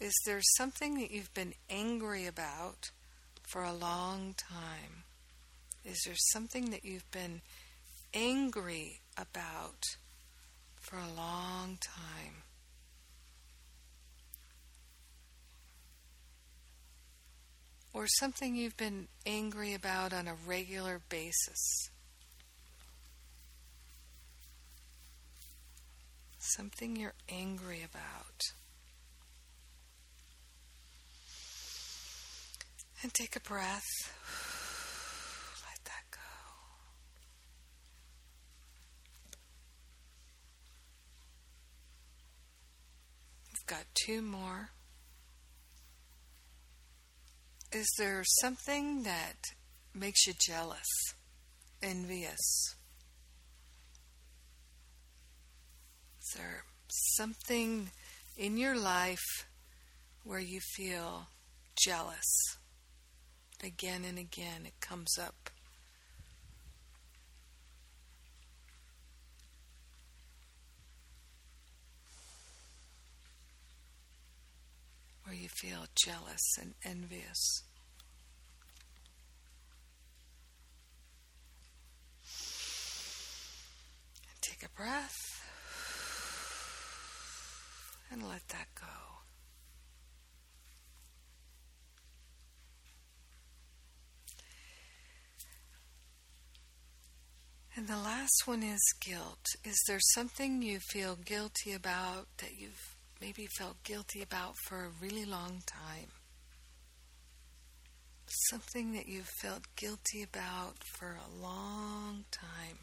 [0.00, 2.90] Is there something that you've been angry about
[3.42, 5.04] for a long time?
[5.84, 7.40] Is there something that you've been
[8.14, 9.96] angry about
[10.80, 12.42] for a long time?
[17.94, 21.90] or something you've been angry about on a regular basis.
[26.38, 28.40] Something you're angry about.
[33.02, 33.84] And take a breath.
[35.68, 36.18] Let that go.
[43.62, 44.70] We've got two more.
[47.70, 49.36] Is there something that
[49.94, 50.88] makes you jealous,
[51.80, 52.74] envious?
[56.20, 57.90] Is there something
[58.36, 59.46] in your life
[60.24, 61.28] where you feel
[61.76, 62.58] jealous?
[63.62, 65.50] Again and again, it comes up.
[75.32, 77.62] You feel jealous and envious.
[84.30, 85.18] And take a breath
[88.10, 88.86] and let that go.
[97.74, 99.46] And the last one is guilt.
[99.64, 102.91] Is there something you feel guilty about that you've
[103.22, 106.08] maybe felt guilty about for a really long time.
[108.48, 112.78] something that you've felt guilty about for a long time.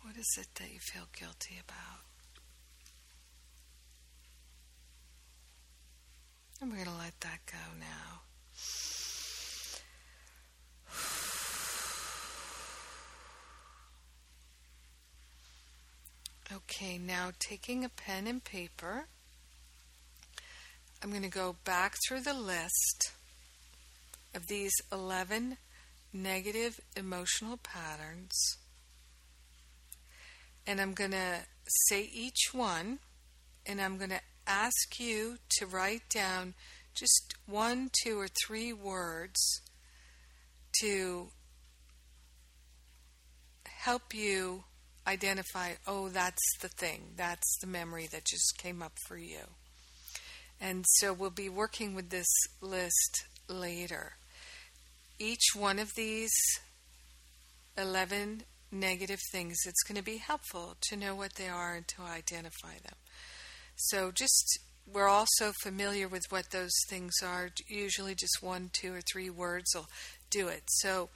[0.00, 2.04] What is it that you feel guilty about?
[6.60, 8.22] And we're going to let that go now.
[16.52, 19.06] Okay, now taking a pen and paper,
[21.02, 23.12] I'm going to go back through the list
[24.34, 25.56] of these 11
[26.12, 28.58] negative emotional patterns.
[30.66, 31.40] And I'm going to
[31.88, 32.98] say each one,
[33.64, 36.52] and I'm going to ask you to write down
[36.94, 39.62] just one, two, or three words
[40.80, 41.28] to
[43.64, 44.64] help you
[45.06, 49.40] identify, oh, that's the thing, that's the memory that just came up for you.
[50.60, 52.30] And so we'll be working with this
[52.60, 54.14] list later.
[55.18, 56.32] Each one of these
[57.76, 62.02] 11 negative things, it's going to be helpful to know what they are and to
[62.02, 62.96] identify them.
[63.76, 67.50] So just we're also familiar with what those things are.
[67.66, 69.88] Usually just one, two, or three words will
[70.30, 70.64] do it.
[70.66, 71.08] So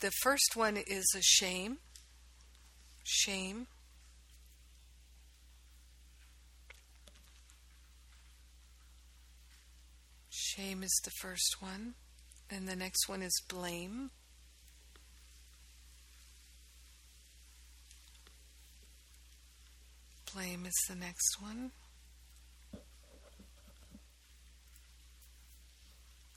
[0.00, 1.78] the first one is a shame.
[3.02, 3.66] Shame.
[10.30, 11.94] Shame is the first one.
[12.50, 14.10] And the next one is blame.
[20.34, 21.72] Blame is the next one.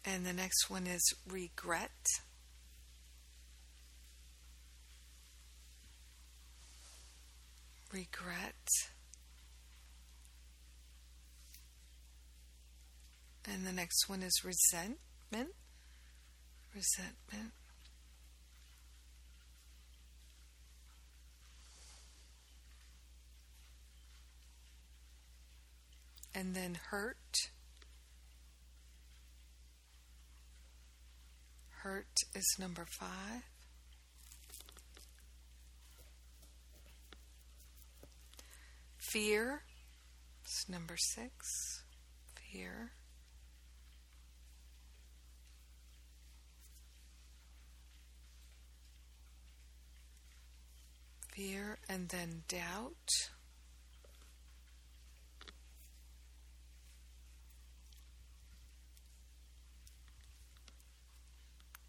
[0.06, 1.90] And the next one is regret.
[7.96, 8.68] Regret.
[13.50, 15.56] And the next one is resentment.
[16.74, 17.54] Resentment.
[26.38, 27.50] and then hurt.
[31.70, 33.55] Hurt is number five.
[39.16, 39.62] Fear
[40.46, 41.84] is number six.
[42.36, 42.92] Fear.
[51.32, 53.30] Fear and then doubt.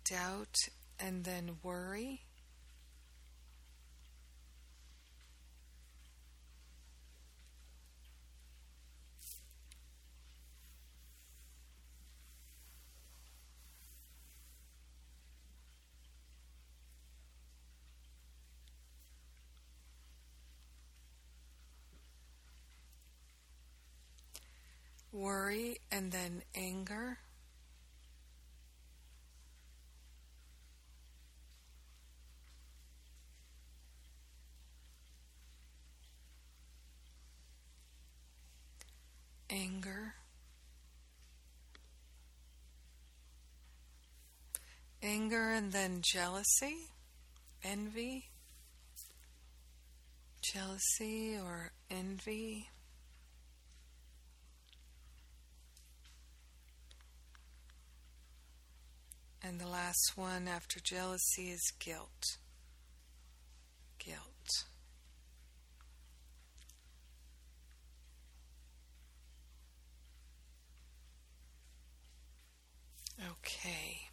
[0.09, 0.55] doubt
[1.01, 2.26] and then worry.
[25.27, 27.19] Worry and then anger.
[39.51, 40.15] anger,
[45.03, 46.91] anger, and then jealousy,
[47.65, 48.31] envy,
[50.41, 52.69] jealousy or envy.
[59.47, 62.39] And the last one after jealousy is guilt.
[63.97, 64.65] Guilt.
[73.31, 74.09] Okay.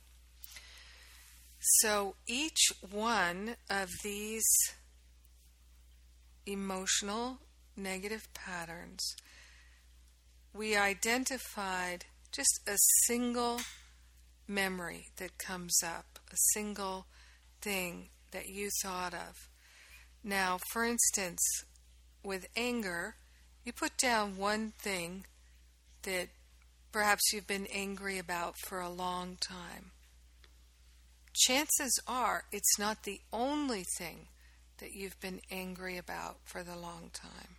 [1.62, 4.46] So each one of these
[6.46, 7.40] emotional
[7.76, 9.16] negative patterns,
[10.54, 13.62] we identified just a single
[14.54, 17.06] memory that comes up, a single
[17.62, 19.49] thing that you thought of.
[20.24, 21.41] Now, for instance,
[22.24, 23.16] with anger,
[23.66, 25.26] you put down one thing
[26.04, 26.30] that
[26.91, 29.91] perhaps you've been angry about for a long time.
[31.34, 34.28] Chances are it's not the only thing
[34.78, 37.56] that you've been angry about for the long time.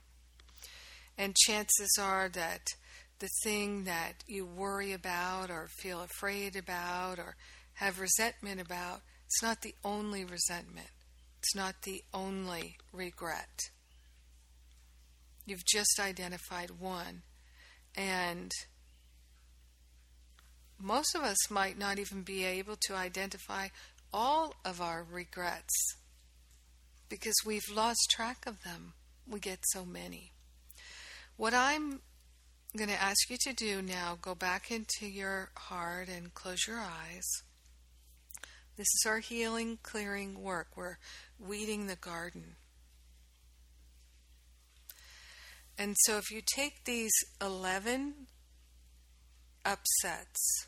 [1.17, 2.75] And chances are that
[3.25, 7.37] the thing that you worry about or feel afraid about or
[7.73, 10.91] have resentment about, it's not the only resentment.
[11.39, 13.71] It's not the only regret.
[15.47, 17.23] You've just identified one.
[17.97, 18.53] And
[20.79, 23.69] most of us might not even be able to identify
[24.13, 25.73] all of our regrets
[27.09, 28.93] because we've lost track of them.
[29.27, 30.33] We get so many.
[31.39, 32.01] What I'm
[32.77, 36.81] going to ask you to do now, go back into your heart and close your
[36.81, 37.43] eyes.
[38.77, 40.69] This is our healing, clearing work.
[40.75, 40.99] We're
[41.39, 42.57] weeding the garden.
[45.79, 48.27] And so if you take these 11
[49.65, 50.67] upsets,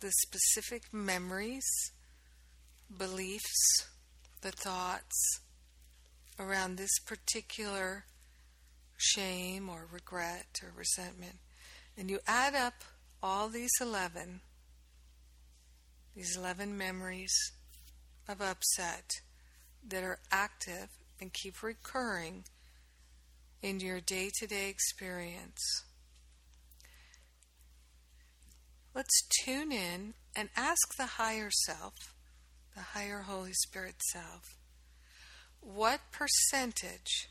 [0.00, 1.66] the specific memories,
[2.96, 3.86] beliefs,
[4.42, 5.40] the thoughts
[6.38, 8.04] around this particular
[9.00, 11.36] shame or regret or resentment,
[11.96, 12.74] and you add up
[13.22, 14.40] all these 11,
[16.14, 17.34] these 11 memories
[18.28, 19.10] of upset
[19.86, 20.88] that are active
[21.20, 22.44] and keep recurring
[23.62, 25.84] in your day to day experience.
[28.94, 31.94] Let's tune in and ask the higher self,
[32.74, 34.56] the higher Holy Spirit self,
[35.60, 37.28] what percentage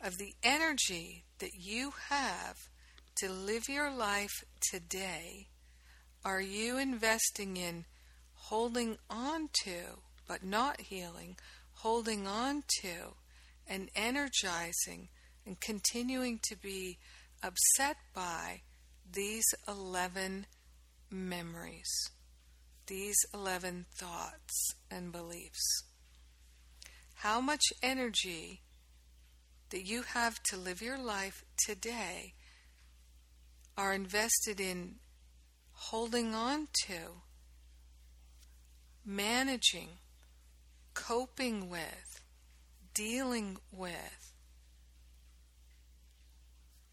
[0.00, 2.68] of the energy that you have
[3.16, 5.48] to live your life today
[6.24, 7.84] are you investing in
[8.34, 11.36] holding on to, but not healing,
[11.72, 13.14] holding on to
[13.66, 15.08] and energizing
[15.44, 16.98] and continuing to be
[17.42, 18.62] upset by
[19.10, 20.46] these 11
[21.10, 22.10] memories,
[22.86, 25.82] these 11 thoughts and beliefs.
[27.14, 28.60] How much energy
[29.70, 32.34] that you have to live your life today
[33.76, 34.96] are invested in
[35.72, 37.22] holding on to,
[39.04, 39.88] managing,
[40.94, 42.20] coping with,
[42.94, 44.32] dealing with,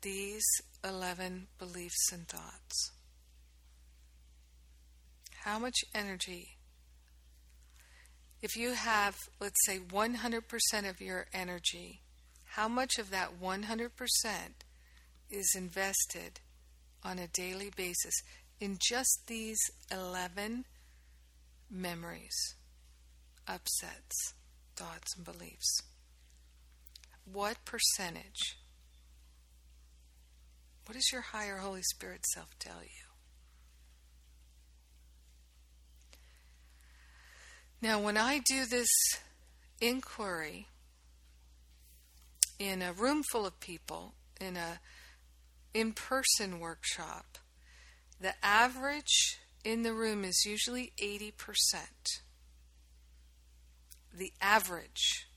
[0.01, 0.45] these
[0.83, 2.91] 11 beliefs and thoughts.
[5.43, 6.57] How much energy?
[8.41, 12.01] If you have, let's say, 100% of your energy,
[12.55, 13.89] how much of that 100%
[15.29, 16.39] is invested
[17.03, 18.13] on a daily basis
[18.61, 19.59] in just these
[19.91, 20.63] 11
[21.69, 22.55] memories,
[23.45, 24.33] upsets,
[24.77, 25.81] thoughts, and beliefs?
[27.29, 28.55] What percentage?
[30.85, 33.05] What does your higher Holy Spirit self tell you?
[37.81, 38.87] Now, when I do this
[39.81, 40.67] inquiry
[42.59, 44.79] in a room full of people, in a
[45.73, 47.37] in person workshop,
[48.19, 51.31] the average in the room is usually 80%.
[54.17, 55.27] The average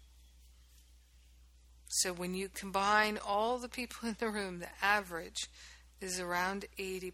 [1.89, 5.49] so when you combine all the people in the room, the average
[6.01, 7.13] is around 80%.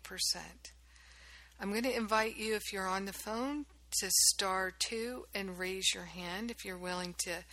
[1.60, 3.66] I'm going to invite you, if you're on the phone,
[4.00, 7.44] to star two and raise your hand if you're willing to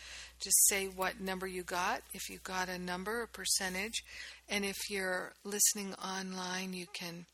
[0.41, 4.03] just say what number you got, if you got a number, a percentage.
[4.49, 7.25] And if you're listening online, you can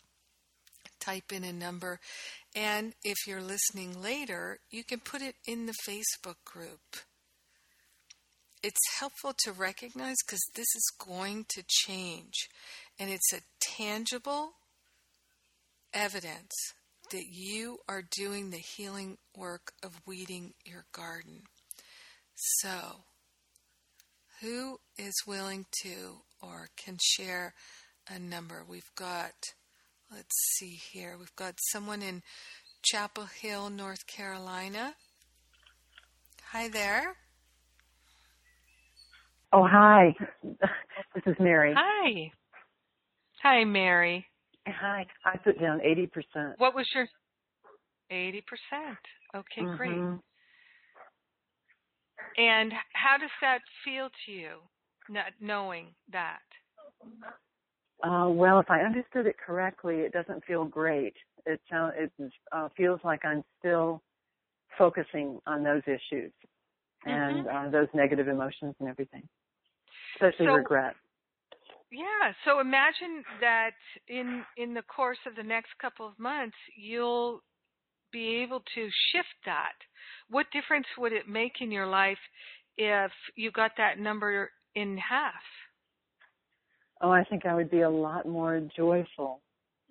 [0.99, 1.99] type in a number.
[2.55, 6.97] And if you're listening later, you can put it in the Facebook group
[8.63, 12.49] it's helpful to recognize because this is going to change.
[12.99, 14.53] And it's a tangible
[15.93, 16.51] evidence
[17.11, 21.43] that you are doing the healing work of weeding your garden.
[22.39, 23.03] So,
[24.41, 27.55] who is willing to or can share
[28.07, 28.63] a number?
[28.67, 29.33] We've got,
[30.11, 32.21] let's see here, we've got someone in
[32.83, 34.93] Chapel Hill, North Carolina.
[36.51, 37.15] Hi there.
[39.51, 40.15] Oh, hi.
[40.43, 41.73] This is Mary.
[41.75, 42.31] Hi.
[43.41, 44.27] Hi, Mary.
[44.67, 45.07] Hi.
[45.25, 46.53] I put down 80%.
[46.59, 47.07] What was your
[48.11, 48.43] 80%?
[49.35, 49.75] Okay, mm-hmm.
[49.75, 50.19] great.
[52.37, 54.57] And how does that feel to you,
[55.09, 56.39] not knowing that?
[58.03, 61.15] Uh, well, if I understood it correctly, it doesn't feel great.
[61.45, 62.11] It sounds, it
[62.51, 64.03] uh, feels like I'm still
[64.77, 66.31] focusing on those issues
[67.05, 67.67] and mm-hmm.
[67.67, 69.27] uh, those negative emotions and everything,
[70.15, 70.95] especially so, regret.
[71.91, 72.33] Yeah.
[72.45, 73.71] So imagine that
[74.07, 77.41] in in the course of the next couple of months, you'll
[78.11, 79.73] be able to shift that.
[80.29, 82.17] What difference would it make in your life
[82.77, 85.33] if you got that number in half?
[87.01, 89.41] Oh, I think I would be a lot more joyful.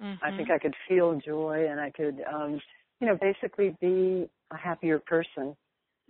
[0.02, 0.24] Mm-hmm.
[0.24, 2.60] I think I could feel joy and I could, um,
[3.00, 5.56] you know, basically be a happier person.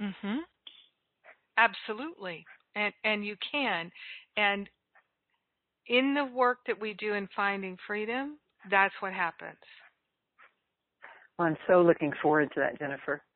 [0.00, 0.40] Mhm.
[1.56, 2.44] Absolutely.
[2.74, 3.90] And and you can.
[4.36, 4.68] And
[5.86, 8.38] in the work that we do in finding freedom,
[8.70, 9.56] that's what happens.
[11.38, 13.22] Well, I'm so looking forward to that, Jennifer.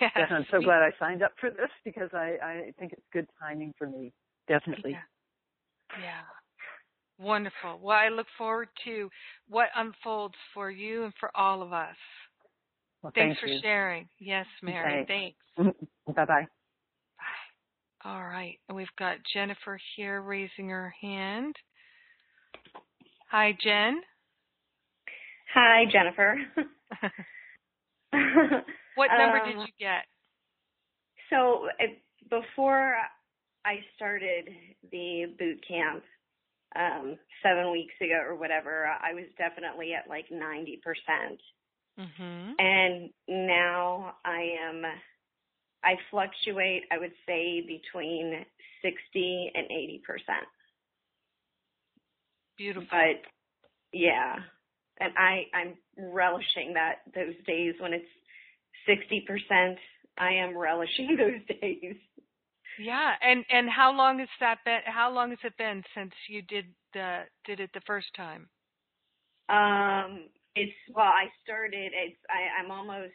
[0.00, 0.10] Yes.
[0.16, 3.72] I'm so glad I signed up for this because I, I think it's good timing
[3.78, 4.12] for me.
[4.48, 4.90] Definitely.
[4.90, 6.00] Yeah.
[6.02, 7.24] yeah.
[7.24, 7.78] Wonderful.
[7.80, 9.08] Well, I look forward to
[9.48, 11.94] what unfolds for you and for all of us.
[13.02, 13.60] Well, Thanks thank for you.
[13.62, 14.08] sharing.
[14.18, 15.02] Yes, Mary.
[15.08, 15.34] Okay.
[15.56, 15.76] Thanks.
[16.08, 16.24] bye bye.
[16.26, 16.46] Bye.
[18.04, 18.58] All right.
[18.68, 21.54] And we've got Jennifer here raising her hand.
[23.30, 24.00] Hi, Jen.
[25.54, 26.38] Hi, Jennifer.
[28.94, 30.04] what number Uh, did you get?
[31.30, 32.96] So it, before
[33.64, 34.48] I started
[34.90, 36.02] the boot camp
[36.76, 40.78] um, seven weeks ago or whatever, I was definitely at like 90%.
[41.98, 42.52] Mm-hmm.
[42.58, 44.82] And now I am,
[45.82, 48.44] I fluctuate, I would say, between
[48.82, 50.00] 60 and 80%.
[52.56, 52.88] Beautiful.
[52.90, 53.22] But
[53.92, 54.36] yeah,
[55.00, 58.06] and I, I'm relishing that, those days when it's
[58.88, 59.76] 60%.
[60.18, 61.96] I am relishing those days.
[62.78, 64.80] Yeah, and and how long has that been?
[64.86, 68.48] How long has it been since you did the did it the first time?
[69.48, 71.92] Um, it's well, I started.
[71.94, 73.14] It's I, I'm almost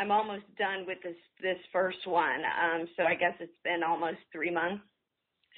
[0.00, 2.40] I'm almost done with this this first one.
[2.44, 4.84] Um, so I guess it's been almost three months.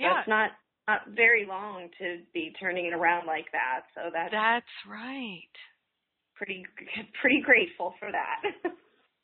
[0.01, 0.21] So Yeah.
[0.21, 0.51] it's not
[0.89, 3.83] not very long to be turning it around like that.
[3.95, 5.55] So that's That's right.
[6.41, 6.65] Pretty
[7.21, 8.41] pretty grateful for that.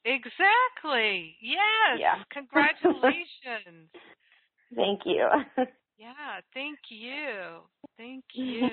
[0.04, 1.36] Exactly.
[1.40, 1.98] Yes.
[1.98, 2.22] Yeah.
[2.32, 3.90] Congratulations.
[4.74, 5.26] Thank you.
[5.98, 6.40] yeah.
[6.54, 7.62] Thank you.
[7.96, 8.68] Thank you.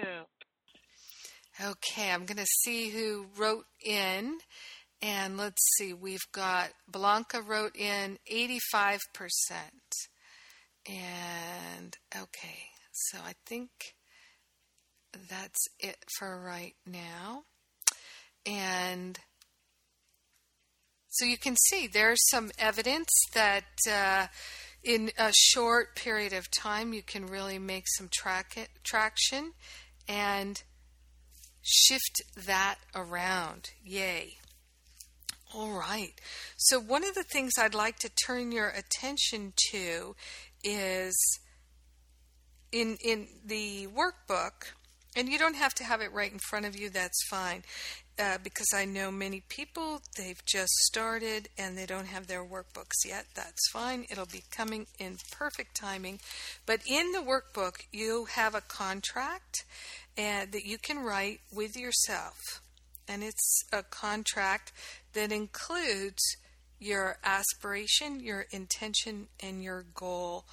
[1.63, 4.39] Okay, I'm going to see who wrote in.
[5.01, 8.99] And let's see, we've got Blanca wrote in 85%.
[10.87, 12.59] And okay,
[12.91, 13.69] so I think
[15.29, 17.43] that's it for right now.
[18.45, 19.19] And
[21.09, 24.27] so you can see there's some evidence that uh,
[24.83, 29.53] in a short period of time you can really make some track- traction
[30.07, 30.63] and
[31.61, 33.69] shift that around.
[33.83, 34.37] Yay.
[35.55, 36.19] All right.
[36.57, 40.15] So, one of the things I'd like to turn your attention to
[40.63, 41.13] is
[42.71, 44.73] in, in the workbook,
[45.15, 47.63] and you don't have to have it right in front of you, that's fine.
[48.19, 53.03] Uh, because I know many people, they've just started and they don't have their workbooks
[53.07, 53.25] yet.
[53.33, 54.05] That's fine.
[54.11, 56.19] It'll be coming in perfect timing.
[56.67, 59.65] But in the workbook, you have a contract
[60.15, 62.37] and that you can write with yourself.
[63.07, 64.71] And it's a contract
[65.13, 66.21] that includes
[66.79, 70.45] your aspiration, your intention, and your goal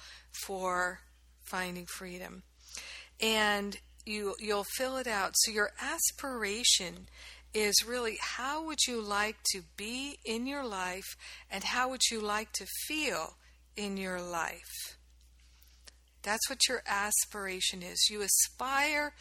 [0.45, 1.01] for
[1.43, 2.41] finding freedom.
[3.21, 5.33] And you you'll fill it out.
[5.35, 7.07] So your aspiration
[7.53, 11.17] is really how would you like to be in your life
[11.49, 13.35] and how would you like to feel
[13.75, 14.97] in your life?
[16.23, 18.07] That's what your aspiration is.
[18.09, 19.13] You aspire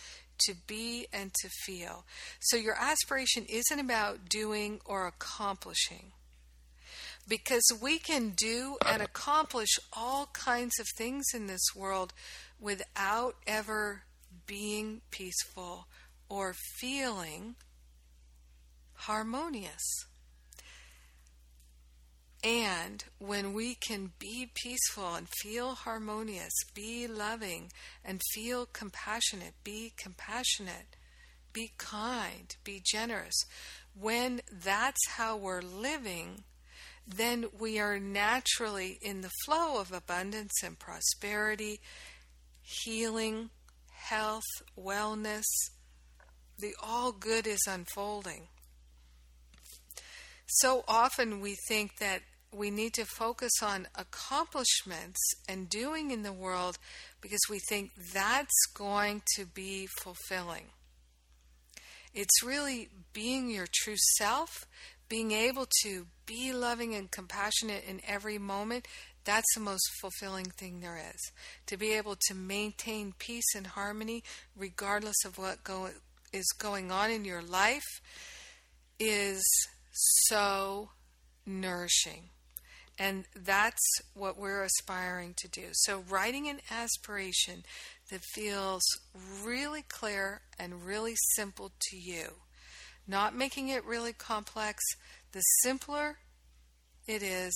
[0.47, 2.05] to be and to feel.
[2.41, 6.13] So your aspiration isn't about doing or accomplishing.
[7.29, 12.13] Because we can do and accomplish all kinds of things in this world
[12.59, 14.03] without ever
[14.47, 15.87] being peaceful
[16.29, 17.55] or feeling
[19.01, 20.07] harmonious.
[22.43, 27.71] And when we can be peaceful and feel harmonious, be loving
[28.05, 30.97] and feel compassionate, be compassionate,
[31.53, 33.35] be kind, be generous,
[33.99, 36.45] when that's how we're living,
[37.07, 41.81] then we are naturally in the flow of abundance and prosperity,
[42.63, 43.51] healing,
[43.91, 44.43] health,
[44.79, 45.45] wellness.
[46.59, 48.49] The all good is unfolding.
[50.55, 52.23] So often we think that
[52.53, 56.77] we need to focus on accomplishments and doing in the world
[57.21, 60.67] because we think that's going to be fulfilling.
[62.13, 64.67] It's really being your true self,
[65.09, 68.89] being able to be loving and compassionate in every moment.
[69.25, 71.31] That's the most fulfilling thing there is.
[71.67, 74.25] To be able to maintain peace and harmony
[74.57, 75.91] regardless of what go-
[76.33, 78.01] is going on in your life
[78.99, 79.43] is
[79.93, 80.91] so
[81.47, 82.31] nourishing.
[82.99, 83.81] And that's
[84.13, 85.69] what we're aspiring to do.
[85.73, 87.65] So, writing an aspiration
[88.11, 88.83] that feels
[89.43, 92.35] really clear and really simple to you,
[93.07, 94.85] not making it really complex.
[95.33, 96.19] The simpler
[97.07, 97.55] it is,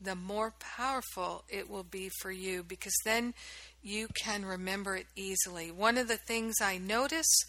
[0.00, 3.34] the more powerful it will be for you because then
[3.82, 5.70] you can remember it easily.
[5.70, 7.44] One of the things I notice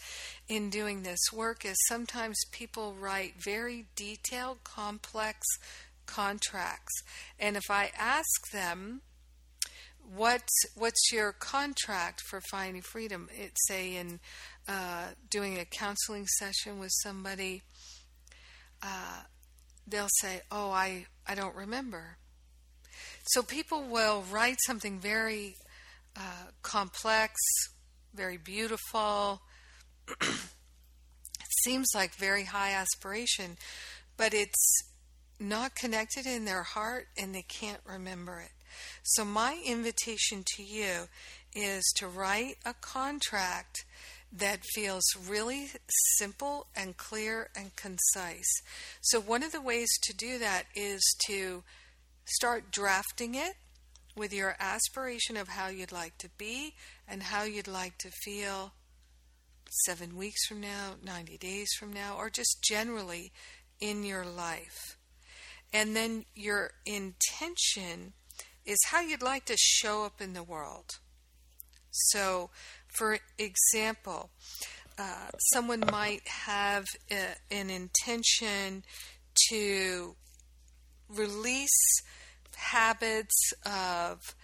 [0.48, 5.46] in doing this work is sometimes people write very detailed, complex
[6.06, 7.04] contracts.
[7.40, 9.02] And if I ask them,
[10.16, 10.44] what
[10.76, 13.30] what's your contract for finding freedom?
[13.32, 14.20] It say in
[14.68, 17.62] uh, doing a counseling session with somebody,
[18.82, 19.22] uh,
[19.88, 22.18] they'll say, "Oh, I I don't remember."
[23.28, 25.56] So people will write something very
[26.16, 27.40] uh, complex,
[28.14, 29.42] very beautiful.
[30.22, 30.28] it
[31.64, 33.58] seems like very high aspiration,
[34.18, 34.84] but it's
[35.40, 38.52] not connected in their heart and they can't remember it.
[39.04, 41.08] So, my invitation to you
[41.54, 43.86] is to write a contract
[44.32, 45.70] that feels really
[46.18, 48.62] simple and clear and concise.
[49.02, 51.64] So, one of the ways to do that is to
[52.26, 53.54] start drafting it
[54.16, 56.76] with your aspiration of how you'd like to be
[57.08, 58.74] and how you'd like to feel
[59.86, 63.32] seven weeks from now, 90 days from now, or just generally
[63.80, 64.98] in your life.
[65.74, 68.14] And then your intention
[68.66, 71.00] is how you'd like to show up in the world.
[71.90, 72.50] So,
[72.88, 74.30] for example,
[74.98, 78.84] uh, someone might have a, an intention
[79.50, 80.16] to
[81.10, 82.02] release
[82.56, 84.36] habits of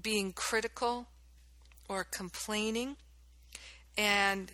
[0.00, 1.08] being critical
[1.88, 2.96] or complaining,
[3.96, 4.52] and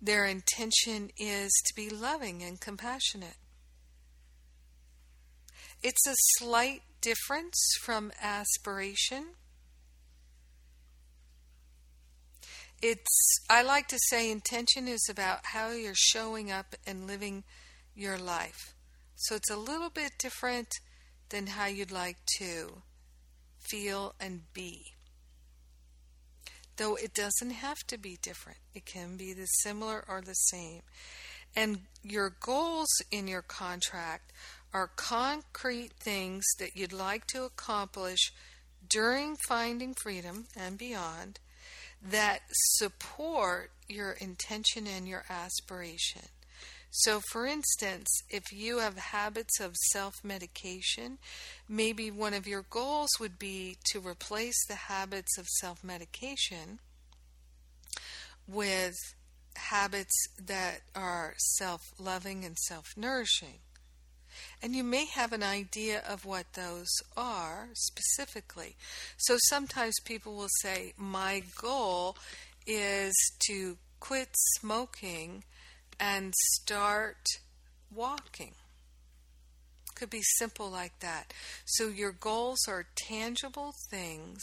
[0.00, 3.36] their intention is to be loving and compassionate.
[5.82, 9.34] It's a slight difference from aspiration.
[12.80, 17.44] It's I like to say intention is about how you're showing up and living
[17.94, 18.74] your life.
[19.16, 20.68] So it's a little bit different
[21.30, 22.82] than how you'd like to
[23.58, 24.94] feel and be.
[26.76, 30.82] Though it doesn't have to be different, it can be the similar or the same.
[31.56, 34.32] And your goals in your contract
[34.72, 38.32] are concrete things that you'd like to accomplish
[38.88, 41.40] during finding freedom and beyond
[42.00, 46.28] that support your intention and your aspiration.
[46.90, 51.18] So, for instance, if you have habits of self medication,
[51.68, 56.80] maybe one of your goals would be to replace the habits of self medication
[58.46, 58.96] with
[59.56, 63.60] habits that are self loving and self nourishing.
[64.62, 68.76] And you may have an idea of what those are specifically.
[69.16, 72.16] So sometimes people will say, My goal
[72.66, 73.14] is
[73.46, 75.44] to quit smoking
[76.00, 77.26] and start
[77.94, 78.54] walking.
[79.94, 81.32] Could be simple like that.
[81.64, 84.42] So your goals are tangible things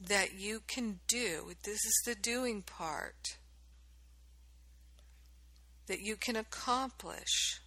[0.00, 1.52] that you can do.
[1.64, 3.38] This is the doing part
[5.86, 7.60] that you can accomplish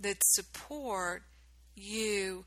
[0.00, 1.22] that support
[1.74, 2.44] you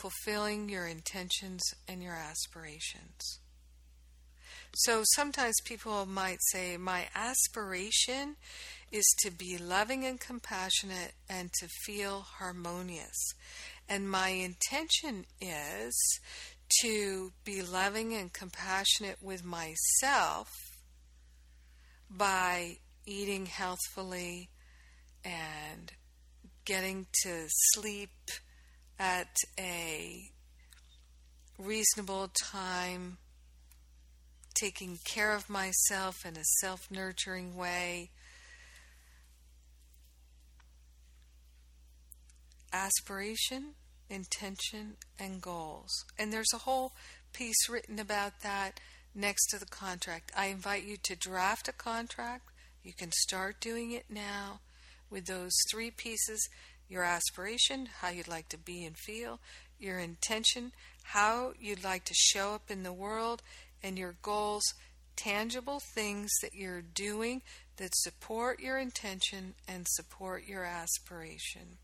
[0.00, 3.39] fulfilling your intentions and your aspirations.
[4.72, 8.36] So sometimes people might say, My aspiration
[8.92, 13.34] is to be loving and compassionate and to feel harmonious.
[13.88, 16.20] And my intention is
[16.82, 20.48] to be loving and compassionate with myself
[22.08, 24.50] by eating healthfully
[25.24, 25.92] and
[26.64, 28.10] getting to sleep
[28.98, 30.30] at a
[31.58, 33.18] reasonable time,
[34.60, 38.10] taking care of myself in a self nurturing way.
[42.72, 43.74] Aspiration,
[44.08, 46.04] intention, and goals.
[46.18, 46.92] And there's a whole
[47.32, 48.78] piece written about that
[49.14, 50.30] next to the contract.
[50.36, 52.50] I invite you to draft a contract.
[52.82, 54.60] You can start doing it now
[55.10, 56.48] with those three pieces
[56.90, 59.38] your aspiration, how you'd like to be and feel,
[59.78, 60.72] your intention,
[61.04, 63.42] how you'd like to show up in the world,
[63.82, 64.62] and your goals,
[65.16, 67.42] tangible things that you're doing
[67.76, 71.78] that support your intention and support your aspiration.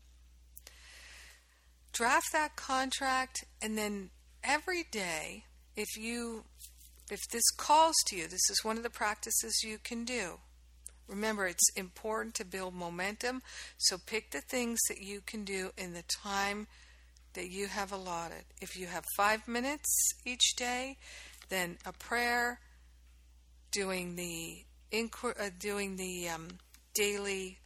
[1.91, 4.09] Draft that contract and then
[4.43, 5.45] every day
[5.75, 6.43] if you
[7.09, 10.39] if this calls to you, this is one of the practices you can do.
[11.07, 13.41] Remember, it's important to build momentum,
[13.77, 16.67] so pick the things that you can do in the time
[17.33, 18.43] that you have allotted.
[18.59, 19.87] If you have five minutes
[20.25, 20.97] each day,
[21.49, 22.59] then a prayer,
[23.71, 26.47] doing the inqu- uh, doing the um,
[26.93, 27.59] daily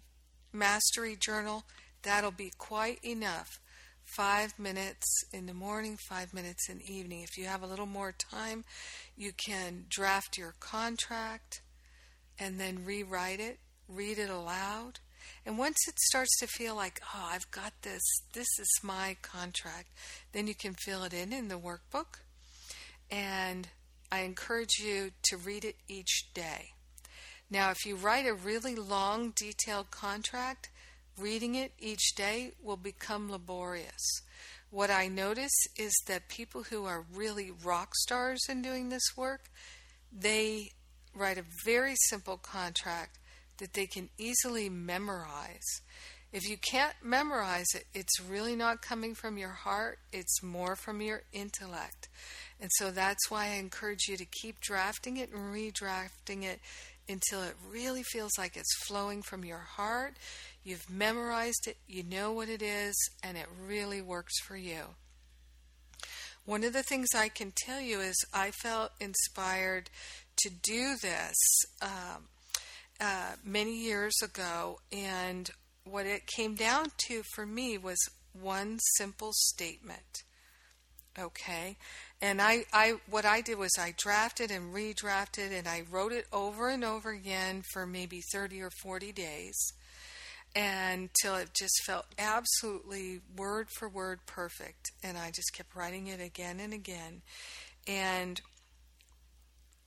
[0.53, 1.63] mastery journal,
[2.03, 3.59] That'll be quite enough.
[4.03, 7.21] Five minutes in the morning, five minutes in the evening.
[7.21, 8.65] If you have a little more time,
[9.15, 11.61] you can draft your contract
[12.39, 14.99] and then rewrite it, read it aloud.
[15.45, 18.01] And once it starts to feel like, oh, I've got this,
[18.33, 19.89] this is my contract,
[20.33, 22.21] then you can fill it in in the workbook.
[23.11, 23.67] And
[24.11, 26.71] I encourage you to read it each day.
[27.49, 30.69] Now, if you write a really long, detailed contract,
[31.17, 34.21] reading it each day will become laborious.
[34.69, 39.49] What I notice is that people who are really rock stars in doing this work,
[40.17, 40.71] they
[41.13, 43.19] write a very simple contract
[43.57, 45.81] that they can easily memorize.
[46.31, 51.01] If you can't memorize it, it's really not coming from your heart, it's more from
[51.01, 52.07] your intellect.
[52.61, 56.59] And so that's why I encourage you to keep drafting it and redrafting it
[57.09, 60.13] until it really feels like it's flowing from your heart.
[60.63, 64.81] You've memorized it, you know what it is, and it really works for you.
[66.45, 69.89] One of the things I can tell you is I felt inspired
[70.37, 71.35] to do this
[71.81, 72.27] um,
[72.99, 75.49] uh, many years ago, and
[75.83, 77.97] what it came down to for me was
[78.33, 80.23] one simple statement.
[81.19, 81.77] Okay,
[82.21, 86.27] and I, I, what I did was I drafted and redrafted, and I wrote it
[86.31, 89.73] over and over again for maybe thirty or forty days,
[90.55, 96.21] until it just felt absolutely word for word perfect, and I just kept writing it
[96.21, 97.21] again and again,
[97.87, 98.41] and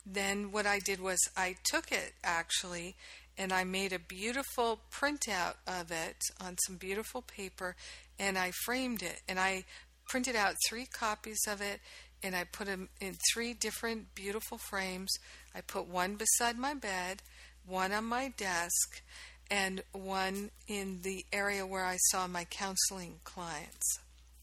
[0.07, 2.95] then what I did was I took it actually
[3.39, 7.75] and I made a beautiful printout of it on some beautiful paper
[8.19, 9.23] and I framed it.
[9.29, 9.65] And I
[10.09, 11.81] printed out three copies of it
[12.25, 15.13] and I put them in three different beautiful frames.
[15.55, 17.23] I put one beside my bed,
[17.67, 19.03] one on my desk,
[19.51, 24.01] and one in the area where I saw my counseling clients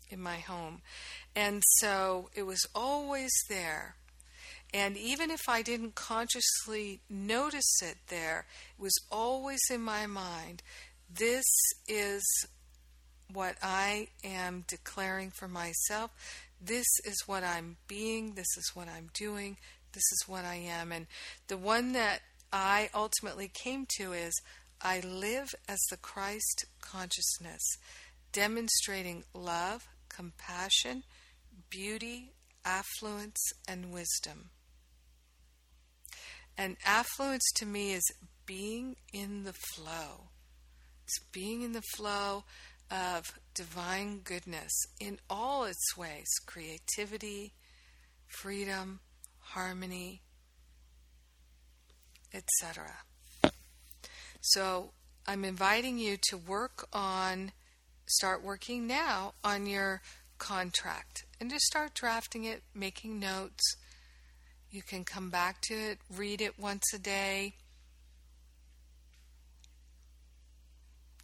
[0.09, 0.82] in my home.
[1.36, 3.95] And so it was always there.
[4.73, 8.45] And even if I didn't consciously notice it there,
[8.77, 10.61] it was always in my mind.
[11.13, 11.45] This
[11.88, 12.23] is
[13.34, 16.11] what I am declaring for myself.
[16.64, 18.36] This is what I'm being.
[18.36, 19.57] This is what I'm doing.
[19.93, 20.91] This is what I am.
[20.91, 21.07] And
[21.47, 22.22] the one that
[22.53, 24.39] I ultimately came to is
[24.82, 27.62] I live as the Christ consciousness,
[28.32, 31.03] demonstrating love, compassion,
[31.70, 32.34] beauty,
[32.64, 34.51] affluence, and wisdom.
[36.57, 38.03] And affluence to me is
[38.45, 40.30] being in the flow.
[41.05, 42.43] It's being in the flow
[42.91, 47.53] of divine goodness in all its ways creativity,
[48.27, 48.99] freedom,
[49.39, 50.21] harmony,
[52.33, 52.91] etc.
[54.41, 54.91] So
[55.27, 57.51] I'm inviting you to work on,
[58.05, 60.01] start working now on your
[60.37, 63.75] contract and just start drafting it, making notes,
[64.71, 67.55] you can come back to it, read it once a day.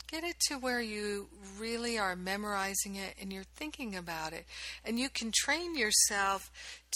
[0.08, 1.28] Get it to where you
[1.60, 4.46] really are memorizing it and you're thinking about it.
[4.86, 6.50] And you can train yourself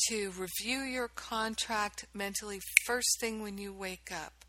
[0.07, 4.45] to review your contract mentally first thing when you wake up.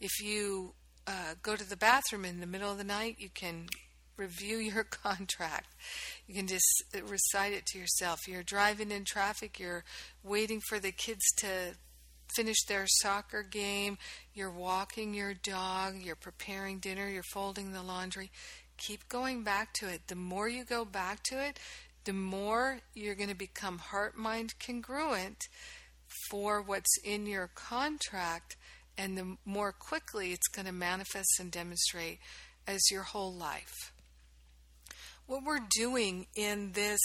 [0.00, 0.72] If you
[1.06, 3.66] uh, go to the bathroom in the middle of the night, you can
[4.16, 5.74] review your contract.
[6.26, 8.26] You can just recite it to yourself.
[8.26, 9.84] You're driving in traffic, you're
[10.22, 11.74] waiting for the kids to
[12.38, 13.98] finish their soccer game,
[14.32, 18.30] you're walking your dog, you're preparing dinner, you're folding the laundry.
[18.76, 20.02] Keep going back to it.
[20.06, 21.58] The more you go back to it,
[22.04, 25.48] the more you're going to become heart mind congruent
[26.30, 28.56] for what's in your contract,
[28.96, 32.20] and the more quickly it's going to manifest and demonstrate
[32.68, 33.90] as your whole life
[35.28, 37.00] what we're doing in this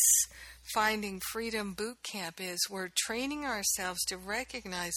[0.73, 4.93] Finding Freedom Boot Camp is we're training ourselves to recognize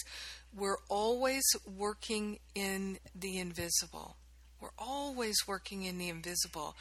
[0.56, 4.16] we're always working in the invisible.
[4.58, 6.76] We're always working in the invisible.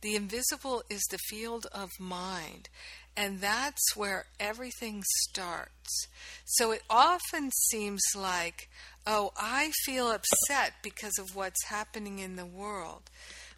[0.00, 2.70] The invisible is the field of mind,
[3.14, 6.06] and that's where everything starts.
[6.46, 8.70] So it often seems like,
[9.06, 13.10] oh, I feel upset because of what's happening in the world.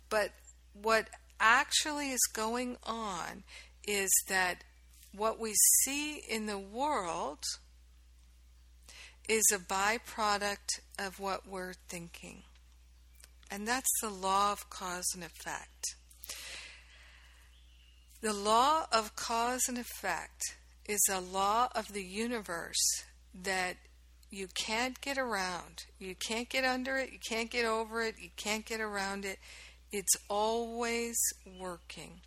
[0.08, 0.32] But
[0.72, 3.44] what actually is going on
[3.86, 4.64] is that
[5.14, 7.40] what we see in the world
[9.28, 12.42] is a byproduct of what we're thinking.
[13.50, 15.94] And that's the law of cause and effect.
[18.20, 20.56] The law of cause and effect
[20.86, 23.04] is a law of the universe
[23.34, 23.76] that
[24.30, 25.84] you can't get around.
[25.98, 29.38] You can't get under it, you can't get over it, you can't get around it.
[29.90, 31.16] It's always
[31.58, 32.20] working.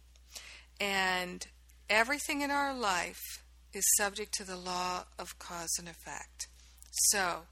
[0.80, 1.46] And
[1.94, 6.48] everything in our life is subject to the law of cause and effect.
[6.92, 7.44] So,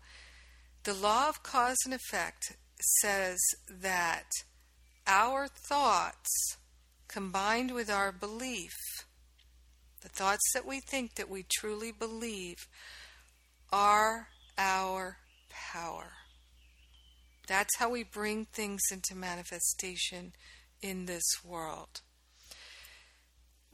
[0.83, 2.57] the law of cause and effect
[3.01, 3.39] says
[3.69, 4.25] that
[5.05, 6.57] our thoughts
[7.07, 8.73] combined with our belief,
[10.01, 12.67] the thoughts that we think that we truly believe,
[13.71, 15.17] are our
[15.49, 16.13] power.
[17.47, 20.33] That's how we bring things into manifestation
[20.81, 22.01] in this world.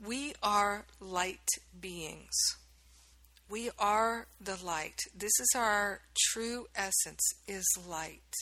[0.04, 1.48] We are light
[1.80, 2.36] beings.
[3.50, 5.00] We are the light.
[5.16, 8.34] This is our true essence is light.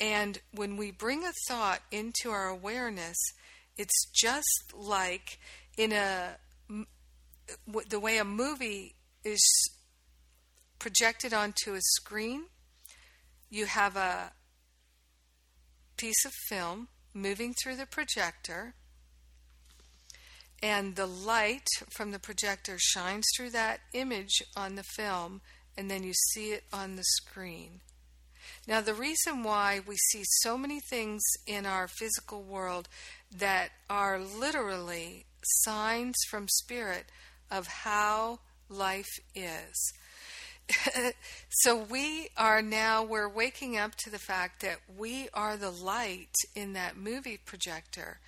[0.00, 3.16] And when we bring a thought into our awareness,
[3.76, 5.38] it's just like
[5.76, 6.36] in a
[7.88, 8.94] the way a movie
[9.24, 9.42] is
[10.78, 12.44] projected onto a screen.
[13.50, 14.32] You have a
[15.96, 18.74] piece of film moving through the projector,
[20.62, 25.40] and the light from the projector shines through that image on the film,
[25.76, 27.80] and then you see it on the screen.
[28.68, 32.88] Now, the reason why we see so many things in our physical world
[33.36, 37.06] that are literally signs from Spirit
[37.50, 38.38] of how
[38.68, 39.92] life is.
[41.50, 46.34] so we are now we're waking up to the fact that we are the light
[46.54, 48.20] in that movie projector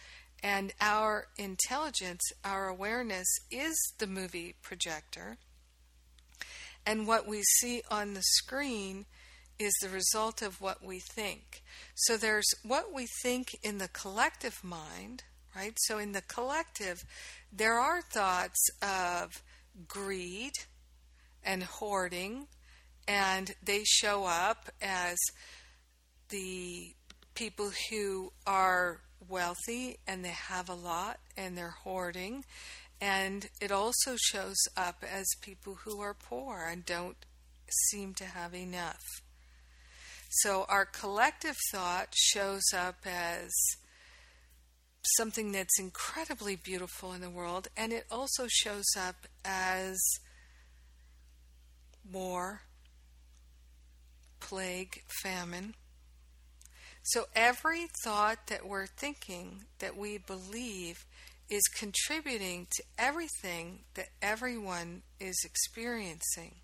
[0.45, 5.39] and our intelligence our awareness is the movie projector
[6.87, 9.07] and what we see on the screen
[9.59, 11.63] is the result of what we think.
[11.95, 15.23] So there's what we think in the collective mind,
[15.55, 15.77] right?
[15.83, 17.05] So in the collective,
[17.53, 19.43] there are thoughts of
[19.87, 20.53] greed
[21.43, 22.49] and hoarding,
[23.07, 25.19] and they show up as
[26.31, 26.95] the
[27.35, 32.45] people who are wealthy and they have a lot and they're hoarding.
[33.01, 37.17] And it also shows up as people who are poor and don't
[37.91, 39.03] seem to have enough.
[40.31, 43.51] So our collective thought shows up as
[45.17, 50.01] something that's incredibly beautiful in the world, and it also shows up as
[52.11, 52.63] war,
[54.41, 55.75] plague, famine.
[57.05, 61.05] So every thought that we're thinking, that we believe,
[61.51, 66.55] is contributing to everything that everyone is experiencing.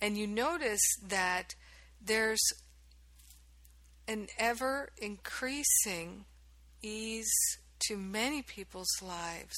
[0.00, 1.54] And you notice that
[2.04, 2.42] there's
[4.08, 6.24] an ever increasing
[6.82, 7.32] ease
[7.86, 9.54] to many people's lives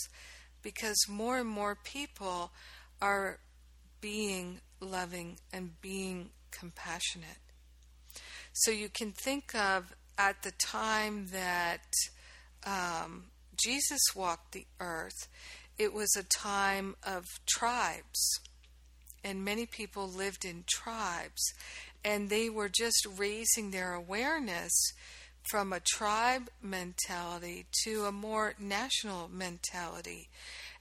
[0.61, 2.53] because more and more people
[3.01, 3.39] are
[4.03, 7.46] being loving and being compassionate.
[8.61, 11.93] So you can think of at the time that
[12.65, 15.29] um, Jesus walked the earth,
[15.79, 18.41] it was a time of tribes.
[19.23, 21.43] And many people lived in tribes
[22.03, 24.73] and they were just raising their awareness
[25.51, 30.29] from a tribe mentality to a more national mentality.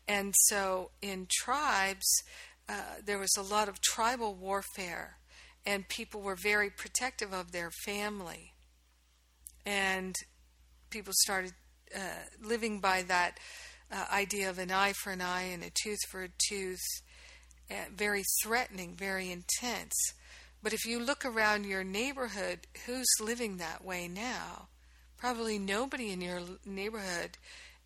[0.08, 2.24] And so in tribes,
[2.70, 5.18] uh, there was a lot of tribal warfare,
[5.66, 8.54] and people were very protective of their family.
[9.66, 10.16] And
[10.90, 11.54] people started
[11.96, 12.00] uh,
[12.42, 13.40] living by that
[13.92, 16.84] uh, idea of an eye for an eye and a tooth for a tooth,
[17.72, 19.94] uh, very threatening, very intense.
[20.62, 24.70] But if you look around your neighborhood, who's living that way now?
[25.18, 27.38] Probably nobody in your neighborhood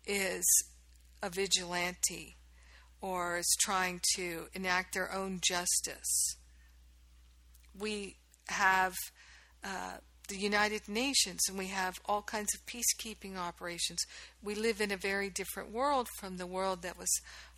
[0.06, 0.44] is
[1.22, 2.36] a vigilante
[3.00, 6.36] or is trying to enact their own justice.
[7.80, 8.16] We
[8.48, 8.94] have
[9.64, 9.94] uh,
[10.28, 14.04] the United Nations and we have all kinds of peacekeeping operations.
[14.42, 17.10] We live in a very different world from the world that was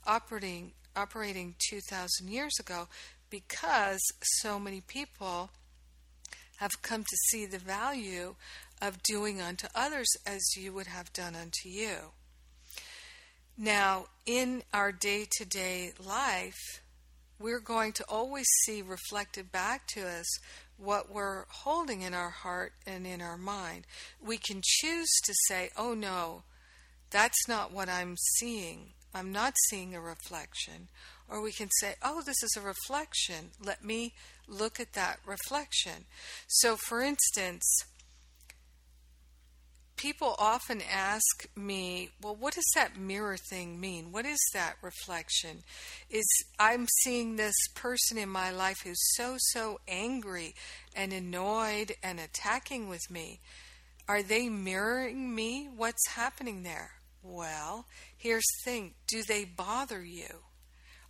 [0.07, 2.86] operating operating 2000 years ago
[3.31, 4.01] because
[4.40, 5.51] so many people
[6.59, 8.35] have come to see the value
[8.81, 12.12] of doing unto others as you would have done unto you.
[13.57, 16.82] Now, in our day to day life,
[17.43, 20.27] we're going to always see reflected back to us
[20.78, 23.86] what we're holding in our heart and in our mind.
[24.24, 26.43] We can choose to say, oh no,
[27.10, 28.93] that's not what I'm seeing.
[29.14, 30.89] I'm not seeing a reflection.
[31.28, 33.51] Or we can say, oh, this is a reflection.
[33.62, 34.14] Let me
[34.48, 36.06] look at that reflection.
[36.47, 37.64] So, for instance,
[39.97, 44.12] people often ask me, well, what does that mirror thing mean?
[44.12, 45.62] What is that reflection?
[46.10, 46.27] Is
[46.59, 50.55] I'm seeing this person in my life who's so, so angry
[50.94, 53.40] and annoyed and attacking with me.
[54.09, 55.69] Are they mirroring me?
[55.74, 56.93] What's happening there?
[57.23, 57.86] Well,
[58.16, 60.40] here's the thing do they bother you?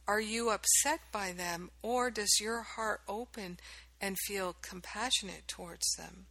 [0.07, 3.59] Are you upset by them, or does your heart open
[4.01, 6.27] and feel compassionate towards them?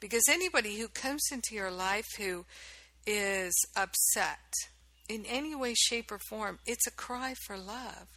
[0.00, 2.44] Because anybody who comes into your life who
[3.06, 4.52] is upset
[5.08, 8.08] in any way, shape, or form, it's a cry for love.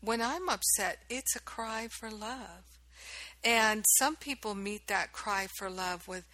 [0.00, 2.64] When I'm upset, it's a cry for love.
[3.44, 6.24] And some people meet that cry for love with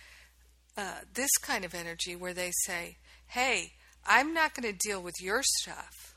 [0.76, 2.96] uh, this kind of energy where they say,
[3.28, 3.72] Hey,
[4.06, 6.16] I'm not going to deal with your stuff.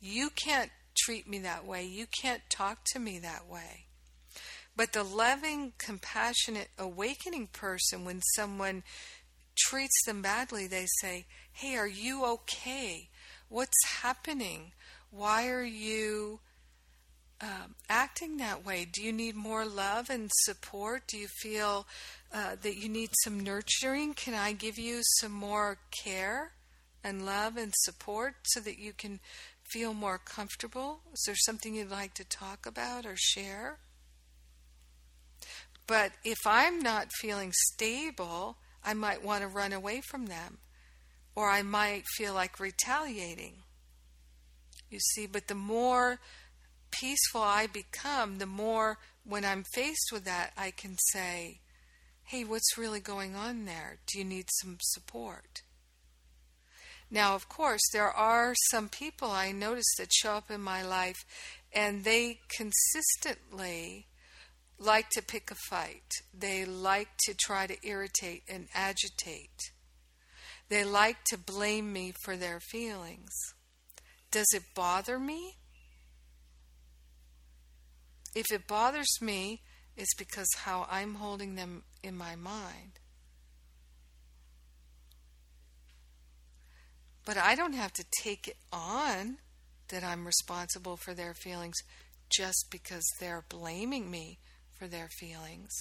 [0.00, 1.84] You can't treat me that way.
[1.84, 3.86] You can't talk to me that way.
[4.76, 8.82] But the loving, compassionate, awakening person, when someone
[9.56, 13.08] treats them badly, they say, Hey, are you okay?
[13.48, 14.72] What's happening?
[15.10, 16.40] Why are you
[17.40, 18.86] um, acting that way?
[18.90, 21.06] Do you need more love and support?
[21.06, 21.86] Do you feel
[22.32, 24.14] uh, that you need some nurturing?
[24.14, 26.52] Can I give you some more care
[27.02, 29.20] and love and support so that you can
[29.62, 31.00] feel more comfortable?
[31.12, 33.78] Is there something you'd like to talk about or share?
[35.86, 40.58] But if I'm not feeling stable, I might want to run away from them.
[41.34, 43.62] Or I might feel like retaliating.
[44.90, 46.18] You see, but the more
[46.90, 51.60] peaceful I become, the more when I'm faced with that, I can say,
[52.24, 53.98] hey, what's really going on there?
[54.06, 55.62] Do you need some support?
[57.10, 61.24] Now, of course, there are some people I notice that show up in my life
[61.72, 64.06] and they consistently
[64.78, 66.10] like to pick a fight.
[66.32, 69.72] They like to try to irritate and agitate.
[70.68, 73.32] They like to blame me for their feelings.
[74.30, 75.56] Does it bother me?
[78.34, 79.62] If it bothers me,
[79.96, 82.98] it's because how I'm holding them in my mind.
[87.24, 89.38] But I don't have to take it on
[89.88, 91.76] that I'm responsible for their feelings
[92.28, 94.38] just because they're blaming me
[94.78, 95.72] for their feelings.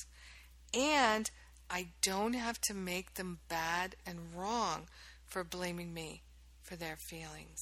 [0.73, 1.29] And
[1.69, 4.87] I don't have to make them bad and wrong
[5.25, 6.23] for blaming me
[6.63, 7.59] for their feelings.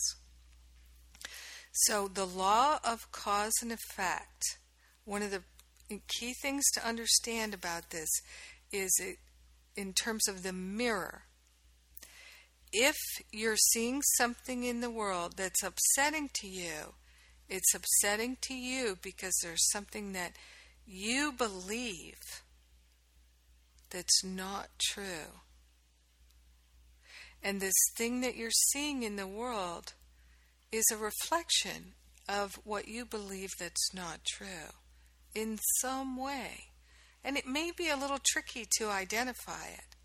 [1.71, 4.59] So, the law of cause and effect,
[5.05, 5.41] one of the
[6.07, 8.09] key things to understand about this
[8.71, 9.17] is it,
[9.75, 11.23] in terms of the mirror.
[12.71, 12.95] If
[13.31, 16.93] you're seeing something in the world that's upsetting to you,
[17.49, 20.33] it's upsetting to you because there's something that
[20.85, 22.41] you believe
[23.89, 25.39] that's not true.
[27.41, 29.93] And this thing that you're seeing in the world
[30.71, 31.93] is a reflection
[32.27, 34.71] of what you believe that's not true
[35.35, 36.65] in some way.
[37.23, 39.95] And it may be a little tricky to identify it.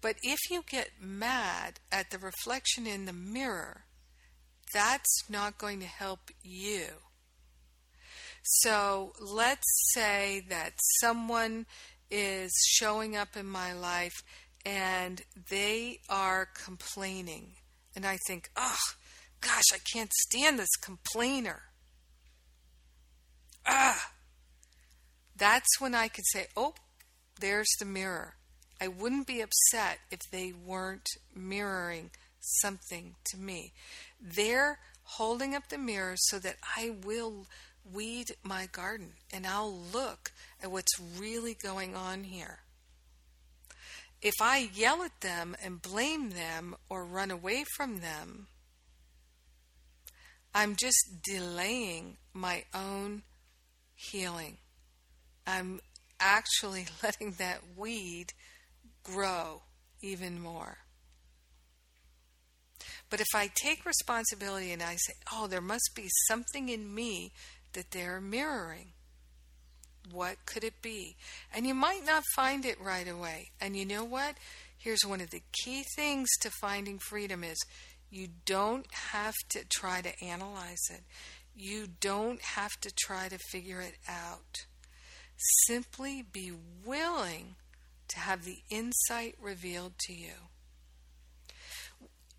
[0.00, 3.84] But if you get mad at the reflection in the mirror,
[4.72, 6.86] that's not going to help you.
[8.50, 11.66] So let's say that someone
[12.10, 14.22] is showing up in my life
[14.64, 15.20] and
[15.50, 17.56] they are complaining.
[17.94, 18.78] And I think, oh,
[19.42, 21.60] gosh, I can't stand this complainer.
[23.66, 24.12] Ah!
[25.36, 26.72] That's when I could say, oh,
[27.38, 28.36] there's the mirror.
[28.80, 33.74] I wouldn't be upset if they weren't mirroring something to me.
[34.18, 37.46] They're holding up the mirror so that I will
[37.92, 40.32] weed my garden and I'll look
[40.62, 42.60] at what's really going on here.
[44.20, 48.48] If I yell at them and blame them or run away from them,
[50.54, 53.22] I'm just delaying my own
[53.94, 54.58] healing.
[55.46, 55.80] I'm
[56.18, 58.32] actually letting that weed
[59.04, 59.62] grow
[60.00, 60.78] even more.
[63.10, 67.32] But if I take responsibility and I say, oh, there must be something in me
[67.78, 68.88] that they're mirroring.
[70.10, 71.14] What could it be?
[71.54, 73.50] And you might not find it right away.
[73.60, 74.34] And you know what?
[74.76, 77.56] Here's one of the key things to finding freedom is
[78.10, 81.02] you don't have to try to analyze it.
[81.54, 84.66] You don't have to try to figure it out.
[85.66, 86.50] Simply be
[86.84, 87.54] willing
[88.08, 90.32] to have the insight revealed to you.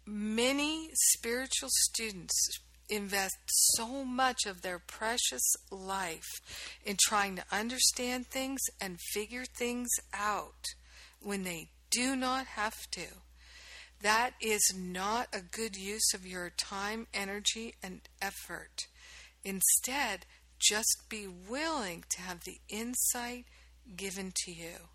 [0.06, 2.60] Many spiritual students
[2.90, 6.41] invest so much of their precious life
[6.84, 10.66] in trying to understand things and figure things out
[11.22, 13.07] when they do not have to.
[14.02, 18.88] That is not a good use of your time, energy, and effort.
[19.44, 20.26] Instead,
[20.60, 23.45] just be willing to have the insight
[23.95, 24.90] given to you.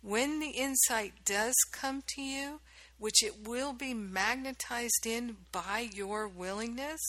[0.00, 2.60] when the insight does come to you,
[2.98, 7.00] which it will be magnetized in by your willingness,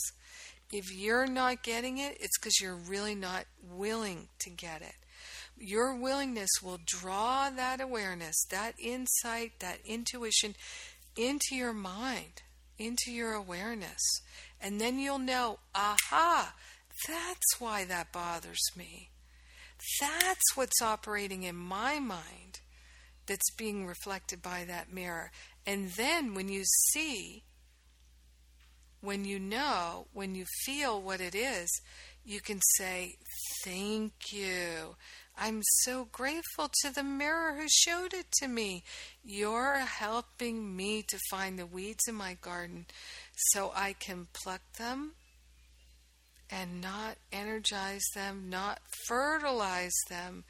[0.72, 4.96] if you're not getting it, it's because you're really not willing to get it.
[5.58, 10.56] Your willingness will draw that awareness, that insight, that intuition
[11.18, 12.44] into your mind,
[12.78, 14.22] into your awareness.
[14.62, 16.54] And then you'll know, aha,
[17.08, 19.10] that's why that bothers me.
[20.00, 22.60] That's what's operating in my mind
[23.26, 25.32] that's being reflected by that mirror.
[25.70, 27.44] And then when you see,
[29.02, 31.70] when you know, when you feel what it is,
[32.26, 33.18] you can say,
[33.64, 34.96] Thank you.
[35.38, 38.84] I'm so grateful to the mirror who showed it to me.
[39.24, 42.88] You're helping me to find the weeds in my garden
[43.52, 45.12] so I can pluck them
[46.50, 50.46] and not energize them, not fertilize them,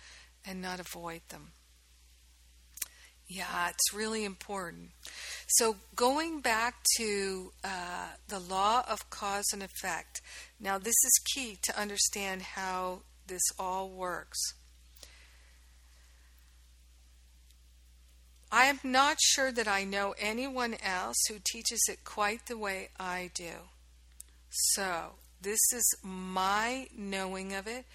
[0.46, 1.52] and not avoid them.
[3.32, 4.90] Yeah, it's really important.
[5.48, 10.20] So, going back to uh, the law of cause and effect,
[10.60, 14.40] now this is key to understand how this all works.
[18.52, 22.90] I am not sure that I know anyone else who teaches it quite the way
[23.00, 23.70] I do.
[24.50, 27.86] So, this is my knowing of it,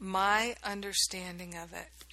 [0.00, 2.09] my understanding of it.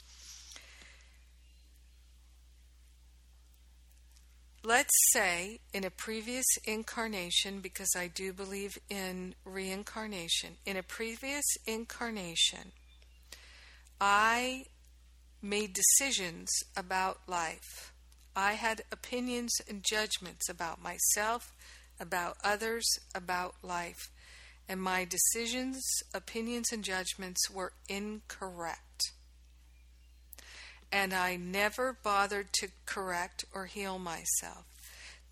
[4.68, 11.46] Let's say in a previous incarnation, because I do believe in reincarnation, in a previous
[11.66, 12.74] incarnation,
[14.02, 14.66] I
[15.42, 17.94] made decisions about life.
[18.36, 21.56] I had opinions and judgments about myself,
[21.98, 22.86] about others,
[23.16, 24.12] about life.
[24.68, 25.82] And my decisions,
[26.14, 29.14] opinions, and judgments were incorrect.
[30.92, 34.66] And I never bothered to correct or heal myself.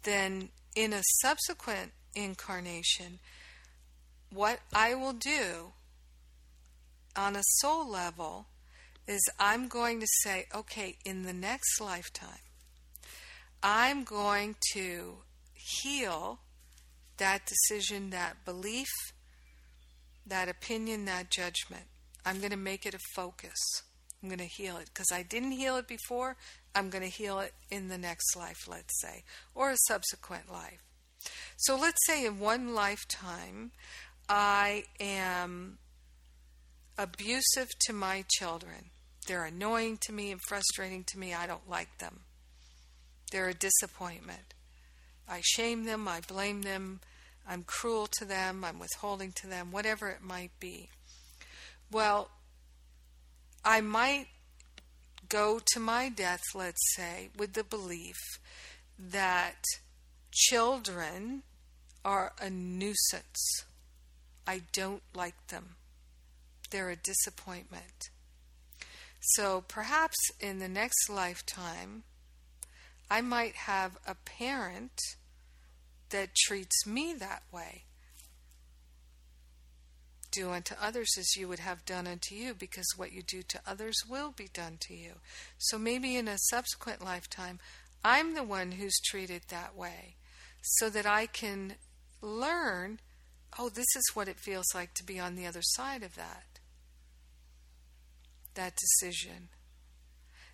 [0.04, 3.20] Then, in a subsequent incarnation,
[4.32, 5.72] what I will do
[7.16, 8.48] on a soul level
[9.08, 12.40] is I'm going to say, okay, in the next lifetime,
[13.64, 15.18] I'm going to
[15.54, 16.40] heal
[17.18, 18.90] that decision, that belief,
[20.26, 21.86] that opinion, that judgment.
[22.26, 23.84] I'm going to make it a focus.
[24.26, 26.36] I'm going to heal it because I didn't heal it before.
[26.74, 29.24] I'm going to heal it in the next life, let's say,
[29.54, 30.82] or a subsequent life.
[31.58, 33.70] So let's say in one lifetime,
[34.28, 35.78] I am
[36.98, 38.90] abusive to my children.
[39.28, 41.36] They're annoying to me and frustrating to me.
[41.36, 42.22] I don't like them.
[43.32, 44.56] They're a disappointment.
[45.30, 47.02] I shame them, I blame them,
[47.48, 50.90] I'm cruel to them, I'm withholding to them, whatever it might be.
[51.92, 52.32] Well,
[53.66, 54.28] I might
[55.28, 58.16] go to my death, let's say, with the belief
[59.00, 59.64] that
[60.32, 61.42] children
[62.04, 63.66] are a nuisance.
[64.46, 65.78] I don't like them.
[66.70, 68.10] They're a disappointment.
[69.20, 72.04] So perhaps in the next lifetime,
[73.10, 75.02] I might have a parent
[76.12, 77.86] that treats me that way.
[80.36, 83.62] Do unto others as you would have done unto you, because what you do to
[83.66, 85.14] others will be done to you.
[85.58, 87.60] So maybe in a subsequent lifetime,
[88.04, 90.16] I'm the one who's treated that way,
[90.62, 91.76] so that I can
[92.22, 93.00] learn
[93.58, 96.44] oh, this is what it feels like to be on the other side of that
[98.56, 99.50] that decision.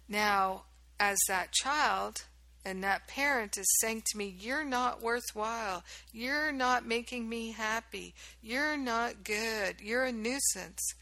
[0.09, 0.63] Now,
[0.99, 2.23] as that child
[2.63, 5.83] and that parent is saying to me, You're not worthwhile.
[6.11, 8.13] You're not making me happy.
[8.41, 9.81] You're not good.
[9.81, 10.93] You're a nuisance.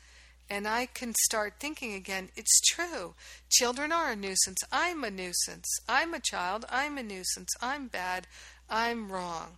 [0.49, 3.13] And I can start thinking again, it's true.
[3.51, 4.57] Children are a nuisance.
[4.71, 5.67] I'm a nuisance.
[5.87, 6.65] I'm a child.
[6.69, 7.49] I'm a nuisance.
[7.61, 8.25] I'm bad.
[8.69, 9.57] I'm wrong.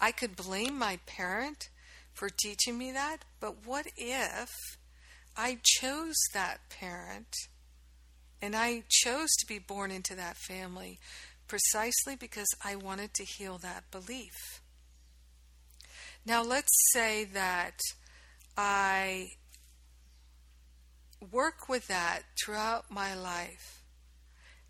[0.00, 1.68] I could blame my parent
[2.14, 4.48] for teaching me that, but what if
[5.36, 7.34] I chose that parent
[8.42, 10.98] and I chose to be born into that family
[11.46, 14.62] precisely because I wanted to heal that belief.
[16.24, 17.78] Now, let's say that
[18.56, 19.28] I
[21.32, 23.82] work with that throughout my life.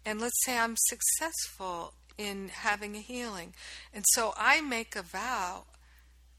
[0.04, 3.54] And let's say I'm successful in having a healing.
[3.92, 5.64] And so I make a vow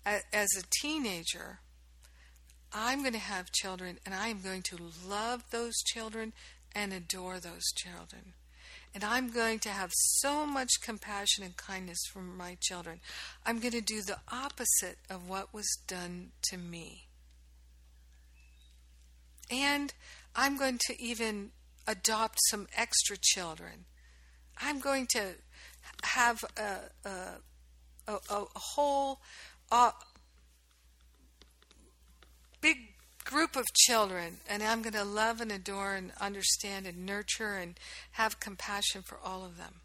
[0.05, 1.59] as a teenager
[2.73, 4.77] I'm going to have children and I am going to
[5.07, 6.31] love those children
[6.75, 8.33] and adore those children.
[8.93, 12.99] And I'm going to have so much compassion and kindness for my children.
[13.45, 17.07] I'm going to do the opposite of what was done to me.
[19.49, 19.93] And
[20.35, 21.51] I'm going to even
[21.87, 23.85] adopt some extra children.
[24.61, 25.35] I'm going to
[26.03, 27.11] have a, a,
[28.07, 29.19] a, a whole
[29.71, 29.91] uh,
[32.61, 32.90] big
[33.25, 37.79] group of children, and I'm going to love and adore and understand and nurture and
[38.11, 39.81] have compassion for all of them.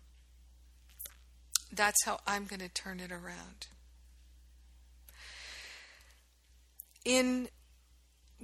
[1.73, 3.67] That's how I'm going to turn it around.
[7.05, 7.49] In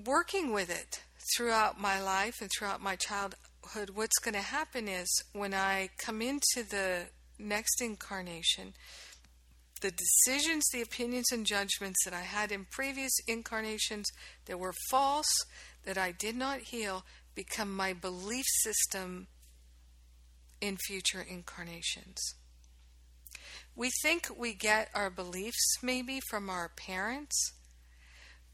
[0.07, 1.03] working with it
[1.37, 6.23] throughout my life and throughout my childhood, what's going to happen is when I come
[6.23, 7.07] into the
[7.39, 8.75] next incarnation,
[9.83, 14.07] the decisions, the opinions, and judgments that I had in previous incarnations
[14.47, 15.31] that were false,
[15.85, 17.05] that I did not heal,
[17.35, 19.27] become my belief system
[20.61, 22.19] in future incarnations.
[23.75, 27.53] We think we get our beliefs maybe from our parents,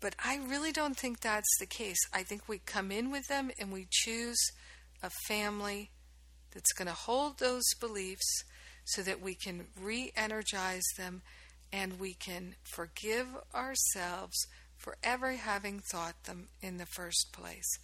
[0.01, 1.99] but I really don't think that's the case.
[2.13, 4.39] I think we come in with them and we choose
[5.03, 5.91] a family
[6.53, 8.45] that's going to hold those beliefs
[8.89, 11.23] so that we can re energize them
[11.73, 14.47] and we can forgive ourselves
[14.77, 17.79] for ever having thought them in the first place.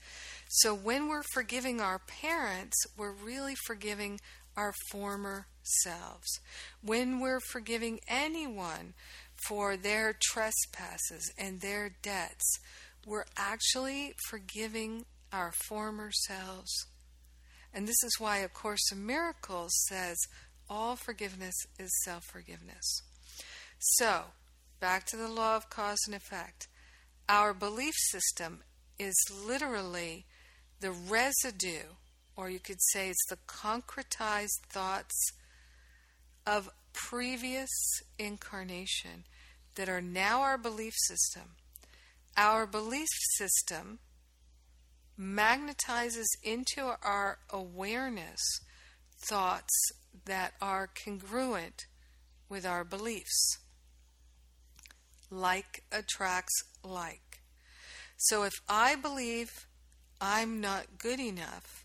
[0.49, 4.21] So when we're forgiving our parents, we're really forgiving
[4.57, 6.41] our former selves.
[6.83, 8.95] When we're forgiving anyone
[9.49, 12.61] for their trespasses and their debts,
[13.07, 16.87] we're actually forgiving our former selves.
[17.73, 20.17] And this is why A Course in Miracles says
[20.69, 23.03] all forgiveness is self forgiveness.
[23.79, 24.25] So,
[24.81, 26.69] back to the law of cause and effect.
[27.29, 28.61] Our belief system
[28.99, 29.15] is
[29.47, 30.27] literally
[30.81, 31.95] the residue,
[32.37, 35.33] or you could say it's the concretized thoughts
[36.47, 37.71] of previous
[38.19, 39.25] incarnation
[39.77, 41.57] that are now our belief system.
[42.37, 43.99] Our belief system
[45.19, 48.41] magnetizes into our awareness
[49.27, 49.73] thoughts
[50.25, 51.87] that are congruent
[52.49, 53.59] with our beliefs.
[55.31, 57.41] Like attracts like.
[58.17, 59.67] So if I believe
[60.21, 61.85] I'm not good enough,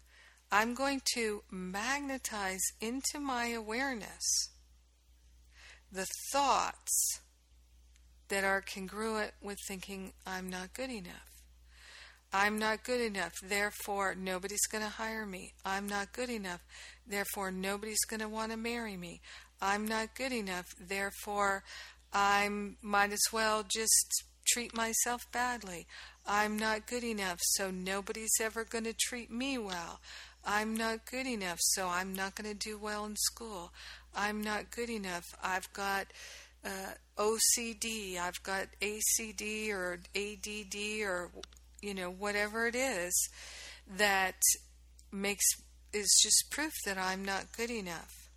[0.51, 4.49] I'm going to magnetize into my awareness
[5.91, 7.21] the thoughts
[8.29, 11.38] that are congruent with thinking I'm not good enough.
[12.31, 15.53] I'm not good enough, therefore nobody's going to hire me.
[15.65, 16.61] I'm not good enough,
[17.07, 19.21] therefore nobody's going to want to marry me.
[19.61, 21.63] I'm not good enough, therefore
[22.13, 22.49] I
[22.81, 25.87] might as well just treat myself badly.
[26.25, 29.99] I'm not good enough, so nobody's ever going to treat me well.
[30.45, 33.71] I'm not good enough, so I'm not going to do well in school.
[34.15, 35.25] I'm not good enough.
[35.43, 36.07] I've got
[36.63, 41.31] uh, OCD, I've got ACD or ADD or
[41.81, 43.29] you know whatever it is
[43.97, 44.35] that
[45.11, 45.45] makes
[45.91, 48.29] is just proof that I'm not good enough.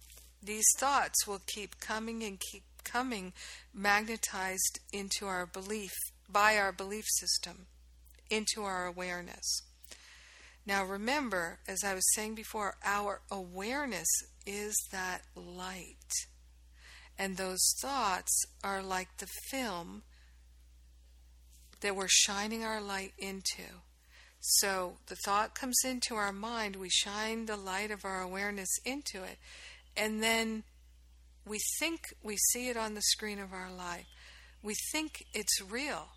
[0.43, 3.33] These thoughts will keep coming and keep coming
[3.75, 5.93] magnetized into our belief
[6.29, 7.67] by our belief system
[8.31, 9.63] into our awareness.
[10.65, 14.09] Now remember, as I was saying before, our awareness
[14.47, 16.13] is that light.
[17.19, 20.03] And those thoughts are like the film
[21.83, 23.63] that we're shining our light into.
[24.41, 29.23] So the thought comes into our mind, we shine the light of our awareness into
[29.23, 29.39] it,
[29.97, 30.65] and then
[31.47, 34.07] we think we see it on the screen of our life.
[34.63, 36.09] We think it's real,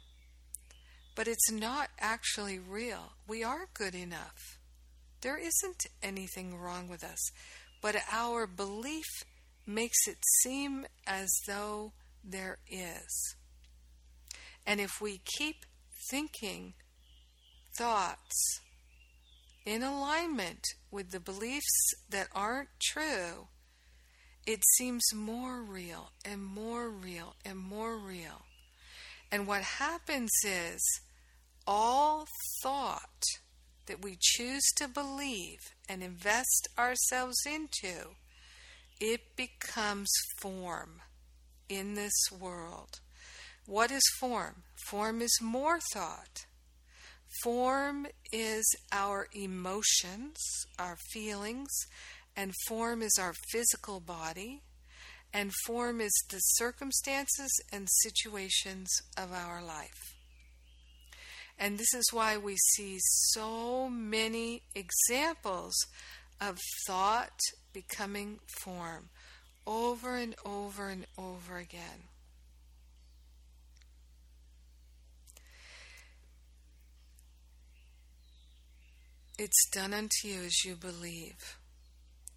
[1.16, 3.14] but it's not actually real.
[3.28, 4.60] We are good enough.
[5.22, 7.32] There isn't anything wrong with us,
[7.82, 9.06] but our belief
[9.68, 11.94] makes it seem as though
[12.24, 13.36] there is.
[14.66, 15.66] And if we keep
[16.10, 16.74] thinking
[17.78, 18.62] thoughts
[19.66, 23.48] in alignment with the beliefs that aren't true,
[24.46, 28.46] it seems more real and more real and more real.
[29.32, 30.82] And what happens is
[31.68, 32.28] all
[32.62, 33.24] thought
[33.88, 35.60] that we choose to believe
[35.90, 38.16] and invest ourselves into,
[39.00, 40.10] it becomes
[40.40, 41.02] form
[41.68, 43.00] in this world.
[43.68, 44.64] What is form?
[44.90, 46.46] Form is more thought.
[47.42, 50.38] Form is our emotions,
[50.78, 51.72] our feelings,
[52.38, 54.62] and form is our physical body,
[55.34, 60.14] and form is the circumstances and situations of our life.
[61.58, 65.74] And this is why we see so many examples
[66.40, 67.40] of thought
[67.74, 69.10] becoming form
[69.66, 72.10] over and over and over again.
[79.38, 81.58] It's done unto you as you believe.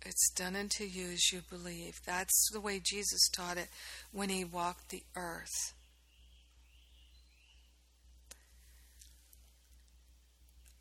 [0.04, 2.00] It's done unto you as you believe.
[2.04, 3.68] That's the way Jesus taught it
[4.10, 5.74] when he walked the earth.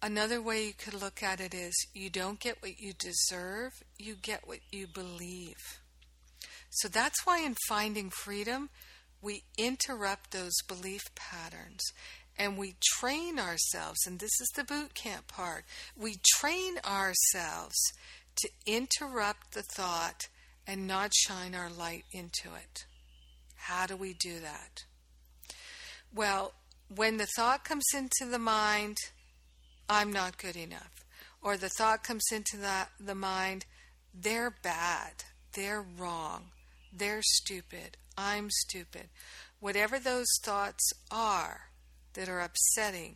[0.02, 4.15] Another way you could look at it is you don't get what you deserve, you
[4.15, 5.81] get what you believe.
[6.69, 8.69] So that's why in finding freedom,
[9.22, 11.81] we interrupt those belief patterns
[12.38, 15.65] and we train ourselves, and this is the boot camp part.
[15.95, 17.77] We train ourselves
[18.38, 20.27] to interrupt the thought
[20.68, 22.85] and not shine our light into it.
[23.55, 24.84] How do we do that?
[26.14, 26.53] Well,
[26.93, 28.97] when the thought comes into the mind,
[29.89, 31.05] I'm not good enough,
[31.41, 33.65] or the thought comes into the, the mind,
[34.14, 35.23] they're bad,
[35.53, 36.51] they're wrong,
[36.93, 39.09] they're stupid, I'm stupid.
[39.59, 41.66] Whatever those thoughts are
[42.18, 43.15] that are upsetting,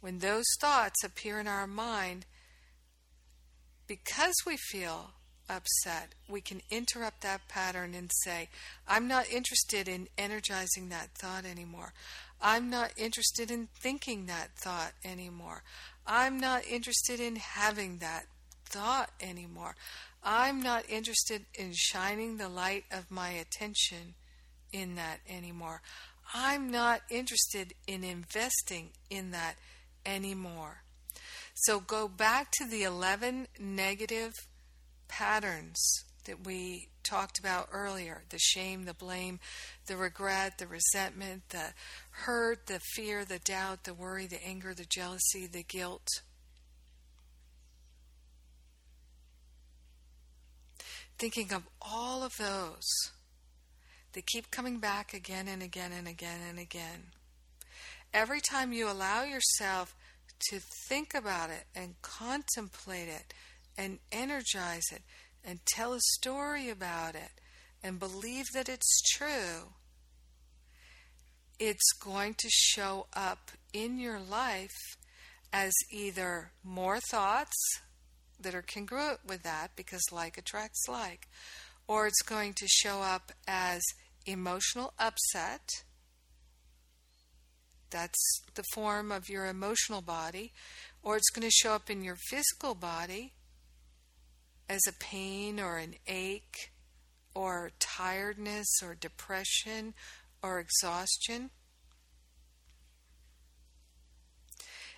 [0.00, 2.24] when those thoughts appear in our mind,
[3.88, 5.10] because we feel
[5.48, 8.48] upset, we can interrupt that pattern and say,
[8.86, 11.92] I'm not interested in energizing that thought anymore.
[12.40, 15.64] I'm not interested in thinking that thought anymore.
[16.06, 18.26] I'm not interested in having that
[18.64, 19.74] thought anymore.
[20.22, 24.14] I'm not interested in shining the light of my attention
[24.72, 25.80] in that anymore.
[26.34, 29.54] I'm not interested in investing in that
[30.04, 30.82] anymore.
[31.54, 34.32] So go back to the 11 negative
[35.08, 39.38] patterns that we talked about earlier the shame, the blame,
[39.86, 41.72] the regret, the resentment, the
[42.10, 46.08] hurt, the fear, the doubt, the worry, the anger, the jealousy, the guilt.
[51.18, 53.12] Thinking of all of those,
[54.16, 57.08] they keep coming back again and again and again and again.
[58.14, 59.94] Every time you allow yourself
[60.48, 63.34] to think about it and contemplate it
[63.76, 65.02] and energize it
[65.44, 67.42] and tell a story about it
[67.84, 69.74] and believe that it's true,
[71.58, 74.96] it's going to show up in your life
[75.52, 77.56] as either more thoughts
[78.40, 81.28] that are congruent with that because like attracts like,
[81.86, 83.82] or it's going to show up as
[84.26, 85.84] emotional upset
[87.90, 90.52] that's the form of your emotional body,
[91.02, 93.32] or it's going to show up in your physical body
[94.68, 96.72] as a pain or an ache
[97.34, 99.94] or tiredness or depression
[100.42, 101.50] or exhaustion.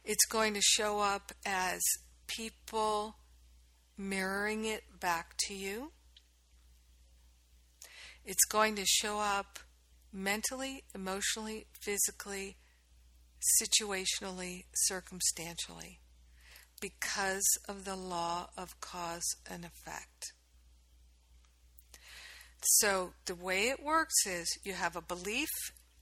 [0.05, 1.81] It's going to show up as
[2.27, 3.17] people
[3.99, 5.93] mirroring it back to you.
[8.29, 9.59] It's going to show up
[10.13, 12.59] mentally, emotionally, physically,
[13.59, 16.01] situationally, circumstantially,
[16.79, 20.35] because of the law of cause and effect.
[22.61, 25.49] So, the way it works is you have a belief,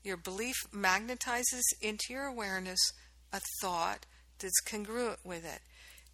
[0.03, 2.91] your belief magnetizes into your awareness
[3.31, 4.05] a thought
[4.39, 5.61] that's congruent with it.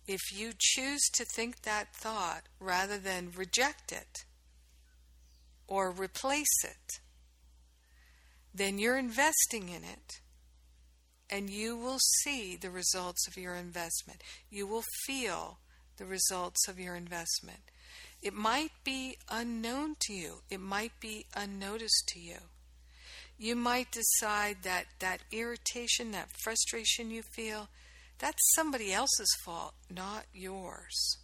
[0.06, 4.26] If you choose to think that thought rather than reject it
[5.68, 6.99] or replace it,
[8.53, 10.19] then you're investing in it
[11.30, 14.22] and you will see the results of your investment.
[14.49, 15.57] You will feel
[15.98, 17.61] the results of your investment.
[18.22, 22.38] It might be unknown to you, it might be unnoticed to you.
[23.38, 27.68] You might decide that that irritation, that frustration you feel,
[28.19, 31.18] that's somebody else's fault, not yours.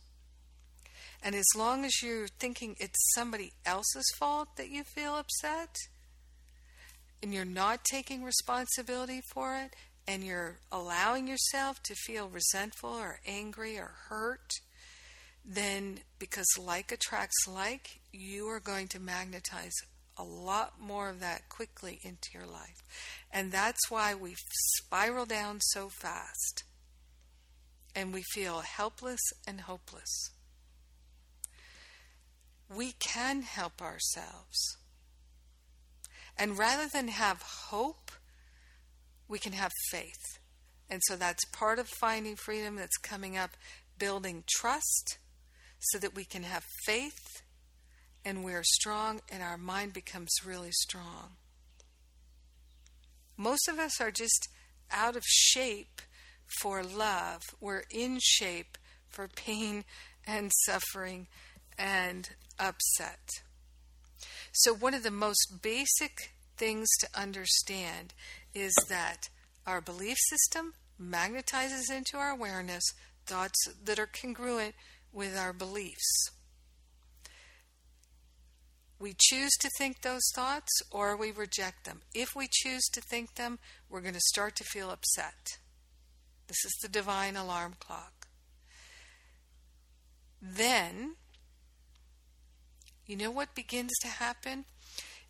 [1.22, 5.76] And as long as you're thinking it's somebody else's fault that you feel upset,
[7.22, 9.76] and you're not taking responsibility for it,
[10.08, 14.54] and you're allowing yourself to feel resentful or angry or hurt,
[15.46, 19.76] then because like attracts like, you are going to magnetize
[20.18, 22.82] a lot more of that quickly into your life.
[23.32, 24.36] And that's why we
[24.78, 26.64] spiral down so fast
[27.96, 30.32] and we feel helpless and hopeless.
[32.74, 34.78] We can help ourselves.
[36.38, 38.12] And rather than have hope,
[39.28, 40.40] we can have faith.
[40.90, 43.52] And so that's part of finding freedom that's coming up,
[43.98, 45.18] building trust
[45.80, 47.42] so that we can have faith
[48.26, 51.38] and we're strong and our mind becomes really strong.
[53.38, 54.50] Most of us are just
[54.92, 56.02] out of shape
[56.60, 57.42] for love.
[57.62, 58.78] We're in shape
[59.08, 59.86] for pain
[60.28, 61.28] and suffering
[61.78, 62.30] and
[62.60, 63.30] upset.
[64.52, 68.14] So, one of the most basic things to understand
[68.54, 69.30] is that
[69.66, 72.84] our belief system magnetizes into our awareness
[73.26, 74.76] thoughts that are congruent
[75.14, 76.32] with our beliefs.
[79.00, 82.02] We choose to think those thoughts or we reject them.
[82.14, 83.60] If we choose to think them,
[83.90, 85.58] we're going to start to feel upset.
[86.48, 88.28] This is the divine alarm clock.
[90.42, 91.16] Then,
[93.10, 94.66] you know what begins to happen?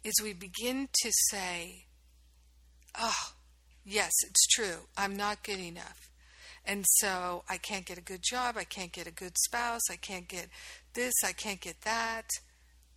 [0.04, 1.86] Is we begin to say,
[3.00, 3.32] Oh,
[3.86, 4.88] yes, it's true.
[4.98, 6.12] I'm not good enough.
[6.66, 8.58] And so I can't get a good job.
[8.58, 9.84] I can't get a good spouse.
[9.90, 10.48] I can't get
[10.94, 11.14] this.
[11.24, 12.26] I can't get that.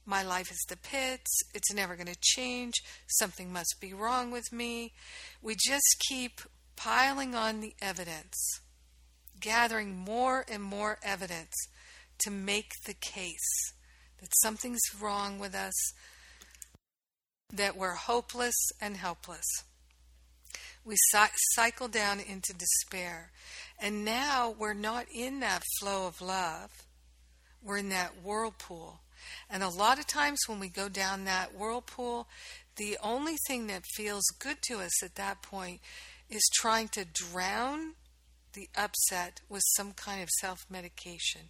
[0.05, 1.31] My life is the pits.
[1.55, 2.75] It's never going to change.
[3.07, 4.95] Something must be wrong with me.
[5.41, 6.41] We just keep
[6.75, 8.61] piling on the evidence,
[9.39, 11.55] gathering more and more evidence
[12.25, 13.75] to make the case
[14.23, 15.75] that something's wrong with us,
[17.53, 19.45] that we're hopeless and helpless.
[20.85, 20.97] We
[21.55, 23.33] cycle down into despair.
[23.79, 26.71] And now we're not in that flow of love.
[27.63, 29.01] We're in that whirlpool.
[29.51, 32.29] And a lot of times when we go down that whirlpool,
[32.77, 35.81] the only thing that feels good to us at that point
[36.31, 37.95] is trying to drown
[38.53, 41.43] the upset with some kind of self medication.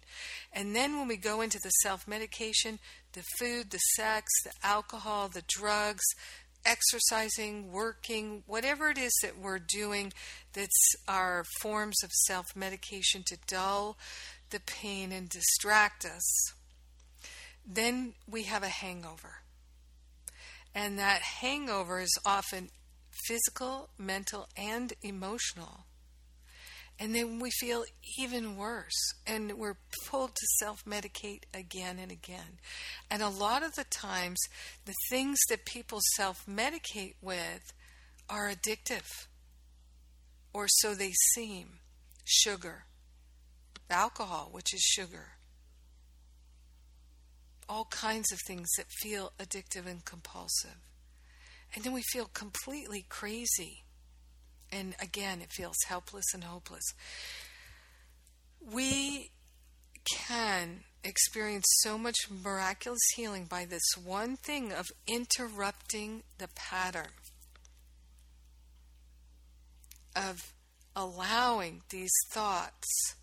[0.51, 2.79] And then when we go into the self medication,
[3.13, 6.03] the food, the sex, the alcohol, the drugs,
[6.65, 10.13] exercising, working, whatever it is that we're doing
[10.53, 13.97] that's our forms of self medication to dull
[14.49, 16.53] the pain and distract us,
[17.65, 19.41] then we have a hangover.
[20.75, 22.69] And that hangover is often
[23.27, 25.85] physical, mental, and emotional.
[26.99, 27.85] And then we feel
[28.19, 32.59] even worse, and we're pulled to self medicate again and again.
[33.09, 34.39] And a lot of the times,
[34.85, 37.73] the things that people self medicate with
[38.29, 39.27] are addictive,
[40.53, 41.79] or so they seem.
[42.25, 42.85] Sugar,
[43.89, 45.33] alcohol, which is sugar,
[47.67, 50.89] all kinds of things that feel addictive and compulsive.
[51.75, 53.82] And then we feel completely crazy
[54.73, 56.93] and again, it feels helpless and hopeless.
[58.59, 59.31] We
[60.27, 67.11] can experience so much miraculous healing by this one thing of interrupting the pattern,
[70.15, 70.53] of
[70.95, 73.15] allowing these thoughts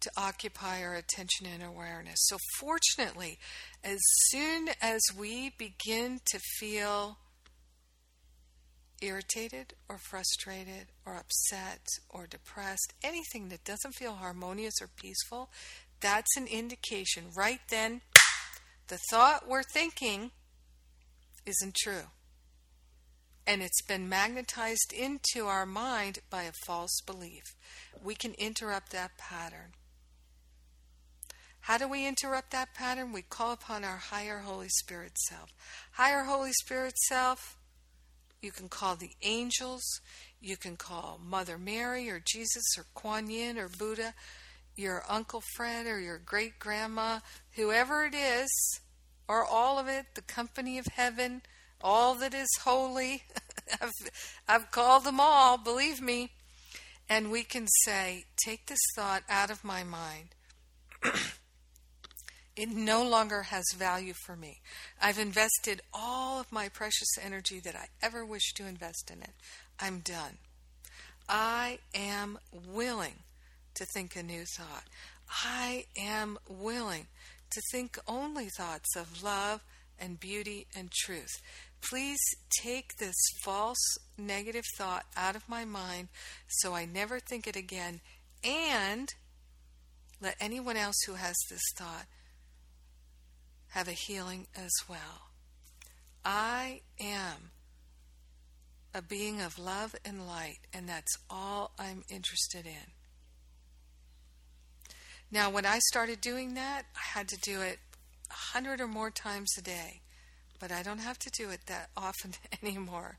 [0.00, 2.18] to occupy our attention and awareness.
[2.22, 3.38] So, fortunately,
[3.84, 3.98] as
[4.28, 7.18] soon as we begin to feel
[9.00, 15.50] irritated or frustrated or upset or depressed, anything that doesn't feel harmonious or peaceful,
[16.00, 18.00] that's an indication right then
[18.90, 20.32] the thought we're thinking
[21.46, 22.10] isn't true.
[23.46, 27.44] And it's been magnetized into our mind by a false belief.
[28.02, 29.74] We can interrupt that pattern.
[31.60, 33.12] How do we interrupt that pattern?
[33.12, 35.50] We call upon our higher Holy Spirit self.
[35.92, 37.59] Higher Holy Spirit self,
[38.40, 39.82] you can call the angels.
[40.40, 44.14] You can call Mother Mary or Jesus or Kuan Yin or Buddha,
[44.74, 47.20] your Uncle Fred or your great grandma,
[47.52, 48.80] whoever it is,
[49.28, 51.42] or all of it, the company of heaven,
[51.80, 53.24] all that is holy.
[53.80, 53.90] I've,
[54.48, 56.30] I've called them all, believe me.
[57.08, 60.34] And we can say, take this thought out of my mind.
[62.56, 64.60] It no longer has value for me.
[65.00, 69.32] I've invested all of my precious energy that I ever wish to invest in it.
[69.78, 70.38] I'm done.
[71.28, 73.22] I am willing
[73.74, 74.84] to think a new thought.
[75.44, 77.06] I am willing
[77.50, 79.62] to think only thoughts of love
[79.98, 81.40] and beauty and truth.
[81.80, 82.20] Please
[82.62, 86.08] take this false negative thought out of my mind
[86.48, 88.00] so I never think it again
[88.44, 89.08] and
[90.20, 92.06] let anyone else who has this thought
[93.70, 95.30] have a healing as well.
[96.24, 97.50] I am
[98.94, 102.92] a being of love and light, and that's all I'm interested in.
[105.30, 107.78] Now, when I started doing that, I had to do it
[108.30, 110.00] a hundred or more times a day,
[110.58, 113.18] but I don't have to do it that often anymore.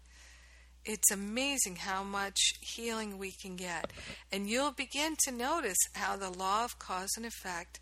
[0.83, 3.91] It's amazing how much healing we can get.
[4.31, 7.79] And you'll begin to notice how the law of cause and effect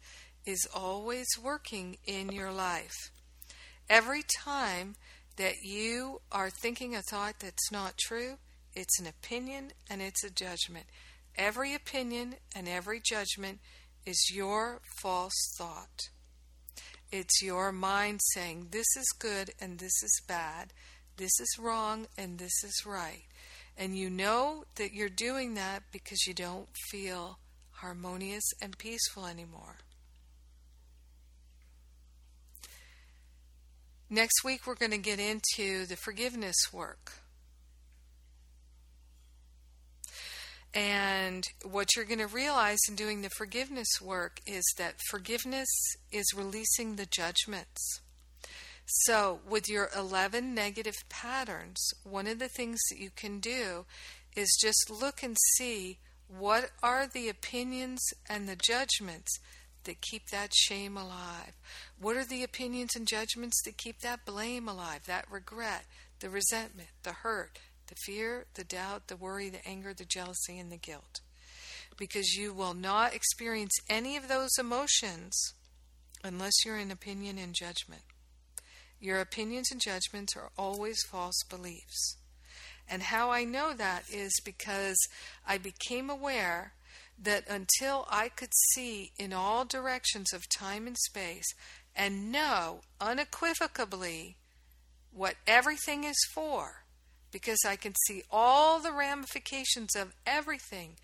[0.50, 3.12] is always working in your life.
[3.88, 4.96] Every time
[5.38, 8.38] that you are thinking a thought that's not true,
[8.74, 10.88] it's an opinion and it's a judgment.
[11.36, 13.60] Every opinion and every judgment
[14.08, 16.10] is your false thought.
[17.12, 20.74] It's your mind saying, this is good and this is bad,
[21.18, 23.24] this is wrong and this is right.
[23.78, 27.38] And you know that you're doing that because you don't feel
[27.72, 29.78] harmonious and peaceful anymore.
[34.12, 37.14] Next week, we're going to get into the forgiveness work.
[40.74, 45.70] And what you're going to realize in doing the forgiveness work is that forgiveness
[46.12, 48.02] is releasing the judgments.
[48.86, 53.86] So, with your 11 negative patterns, one of the things that you can do
[54.36, 59.40] is just look and see what are the opinions and the judgments
[59.84, 61.54] that keep that shame alive?
[62.00, 65.86] What are the opinions and judgments that keep that blame alive, that regret,
[66.20, 70.72] the resentment, the hurt, the fear, the doubt, the worry, the anger, the jealousy, and
[70.72, 71.22] the guilt.
[71.98, 75.54] Because you will not experience any of those emotions
[76.24, 78.04] unless you're in opinion and judgment.
[79.00, 82.18] Your opinions and judgments are always false beliefs.
[82.88, 84.98] And how I know that is because
[85.48, 86.74] I became aware
[87.22, 91.54] that until I could see in all directions of time and space
[91.96, 94.38] and know unequivocally
[95.12, 96.86] what everything is for,
[97.32, 100.96] because I can see all the ramifications of everything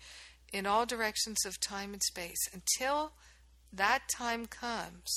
[0.52, 2.38] in all directions of time and space.
[2.52, 3.12] Until
[3.72, 5.10] that time comes,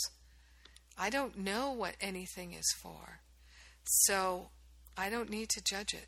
[0.97, 3.21] I don't know what anything is for.
[3.83, 4.49] So
[4.97, 6.07] I don't need to judge it.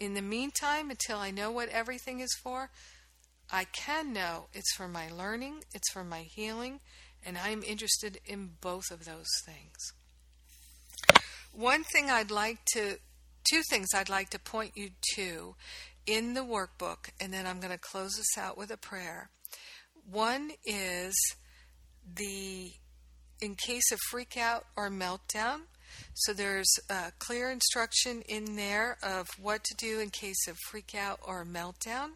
[0.00, 2.70] In the meantime, until I know what everything is for,
[3.50, 6.80] I can know it's for my learning, it's for my healing,
[7.24, 9.92] and I'm interested in both of those things.
[11.52, 12.98] One thing I'd like to
[13.48, 15.54] two things I'd like to point you to
[16.06, 19.30] in the workbook, and then I'm going to close this out with a prayer.
[20.10, 21.14] One is
[22.14, 22.72] the
[23.40, 25.62] in case of freak out or meltdown.
[26.14, 30.94] So there's a clear instruction in there of what to do in case of freak
[30.94, 32.10] out or meltdown.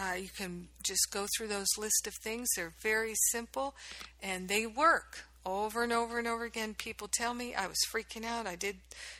[0.00, 2.48] Uh, you can just go through those list of things.
[2.56, 3.74] They're very simple
[4.22, 8.24] and they work over and over and over again, people tell me I was freaking
[8.24, 8.46] out.
[8.46, 8.76] I did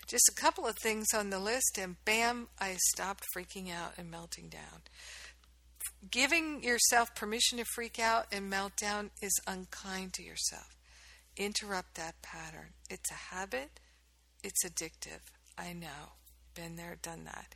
[0.07, 4.11] just a couple of things on the list, and bam, I stopped freaking out and
[4.11, 4.83] melting down.
[6.11, 10.77] Giving yourself permission to freak out and melt down is unkind to yourself.
[11.37, 12.71] Interrupt that pattern.
[12.89, 13.81] It's a habit,
[14.43, 15.21] it's addictive.
[15.57, 16.20] I know.
[16.61, 17.55] Been there, done that.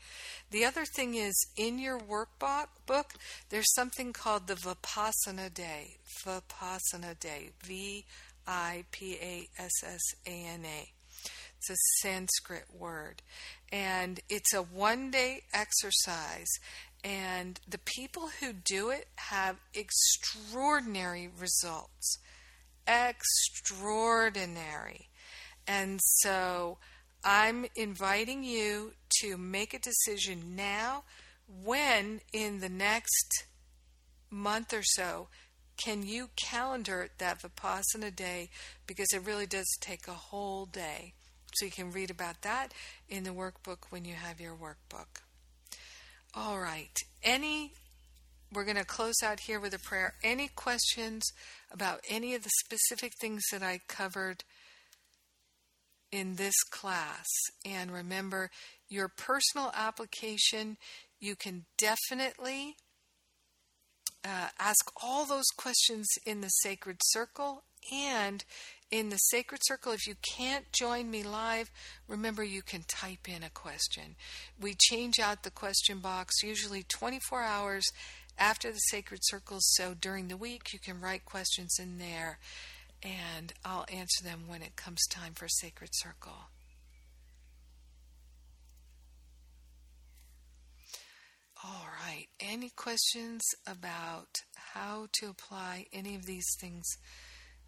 [0.51, 3.13] The other thing is in your workbook, book,
[3.51, 5.99] there's something called the Vipassana Day.
[6.25, 7.51] Vipassana Day.
[7.63, 8.07] V
[8.47, 10.89] I P A S S A N A.
[11.59, 13.21] It's a Sanskrit word.
[13.71, 16.49] And it's a one day exercise.
[17.03, 22.17] And the people who do it have extraordinary results.
[22.87, 25.11] Extraordinary.
[25.67, 26.79] And so
[27.25, 31.05] I'm inviting you to make a decision now
[31.49, 33.47] when in the next
[34.31, 35.29] month or so
[35.83, 38.51] can you calendar that Vipassana day
[38.87, 41.15] because it really does take a whole day.
[41.55, 42.73] So you can read about that
[43.09, 45.23] in the workbook when you have your workbook.
[46.35, 46.97] All right.
[47.23, 47.73] Any
[48.53, 50.15] we're going to close out here with a prayer.
[50.23, 51.25] Any questions
[51.73, 54.45] about any of the specific things that I covered
[56.15, 57.27] in this class?
[57.67, 58.51] And remember,
[58.89, 60.77] your personal application,
[61.19, 62.77] you can definitely
[64.25, 67.65] uh, ask all those questions in the sacred circle.
[67.93, 68.45] And
[68.91, 71.69] in the sacred circle if you can't join me live
[72.07, 74.15] remember you can type in a question.
[74.61, 77.85] We change out the question box usually 24 hours
[78.39, 82.39] after the sacred circles so during the week you can write questions in there
[83.05, 86.49] and i'll answer them when it comes time for sacred circle
[91.67, 92.27] All right.
[92.41, 96.85] Any questions about how to apply any of these things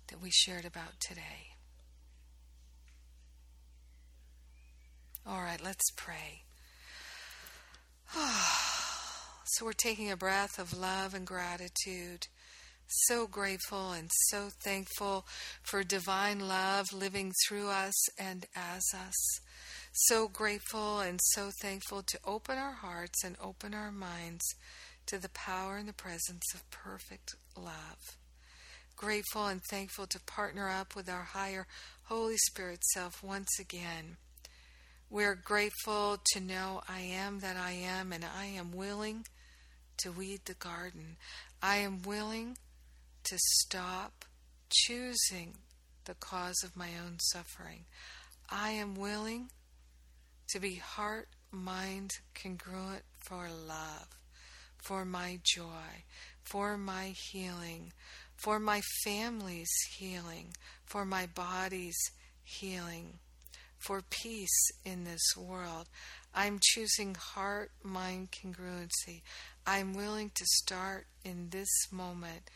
[0.09, 1.55] that we shared about today?
[5.27, 6.43] All right, let's pray.
[9.47, 12.27] so we're taking a breath of love and gratitude.
[12.89, 15.27] So grateful and so thankful
[15.63, 19.41] for divine love living through us and as us
[19.99, 24.45] so grateful and so thankful to open our hearts and open our minds
[25.07, 28.19] to the power and the presence of perfect love.
[28.95, 31.67] Grateful and thankful to partner up with our higher
[32.05, 34.19] Holy Spirit self once again.
[35.09, 39.27] We're grateful to know I am that I am, and I am willing
[39.99, 41.17] to weed the garden.
[41.63, 42.59] I am willing
[43.27, 44.24] to stop
[44.70, 45.57] choosing
[46.05, 47.85] the cause of my own suffering.
[48.48, 49.51] I am willing
[50.51, 54.09] to be heart, mind congruent for love,
[54.78, 56.05] for my joy,
[56.44, 57.93] for my healing,
[58.36, 60.53] for my family's healing,
[60.85, 61.98] for my body's
[62.44, 63.19] healing,
[63.77, 65.89] for peace in this world.
[66.32, 69.23] I'm choosing heart mind congruency.
[69.66, 72.51] I'm willing to start in this moment.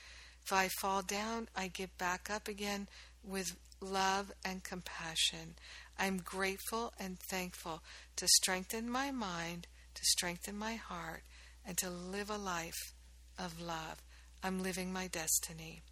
[0.51, 2.89] If I fall down, I get back up again
[3.23, 5.55] with love and compassion.
[5.97, 7.85] I'm grateful and thankful
[8.17, 11.23] to strengthen my mind, to strengthen my heart,
[11.65, 12.95] and to live a life
[13.39, 14.03] of love.
[14.43, 15.83] I'm living my destiny.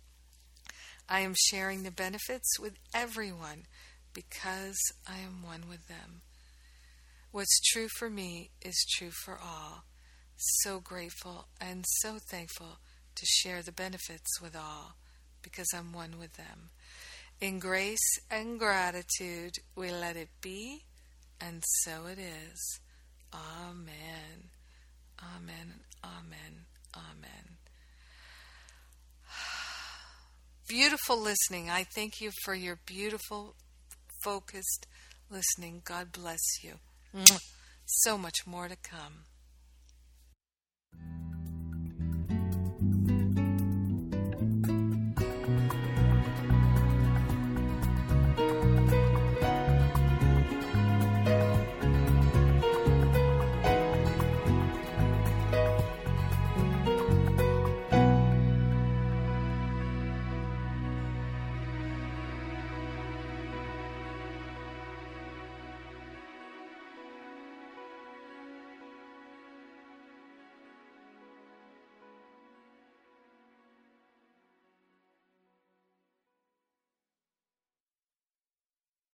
[1.08, 3.66] I am sharing the benefits with everyone
[4.12, 6.22] because I am one with them.
[7.30, 9.84] What's true for me is true for all.
[10.36, 12.78] So grateful and so thankful
[13.18, 14.96] to share the benefits with all
[15.42, 16.70] because I'm one with them.
[17.40, 20.82] In grace and gratitude, we let it be,
[21.40, 22.80] and so it is.
[23.32, 24.50] Amen.
[25.22, 25.74] Amen.
[26.04, 26.66] Amen.
[26.96, 27.58] Amen.
[30.68, 31.70] Beautiful listening.
[31.70, 33.54] I thank you for your beautiful,
[34.24, 34.86] focused
[35.30, 35.82] listening.
[35.84, 36.74] God bless you.
[37.86, 39.24] So much more to come.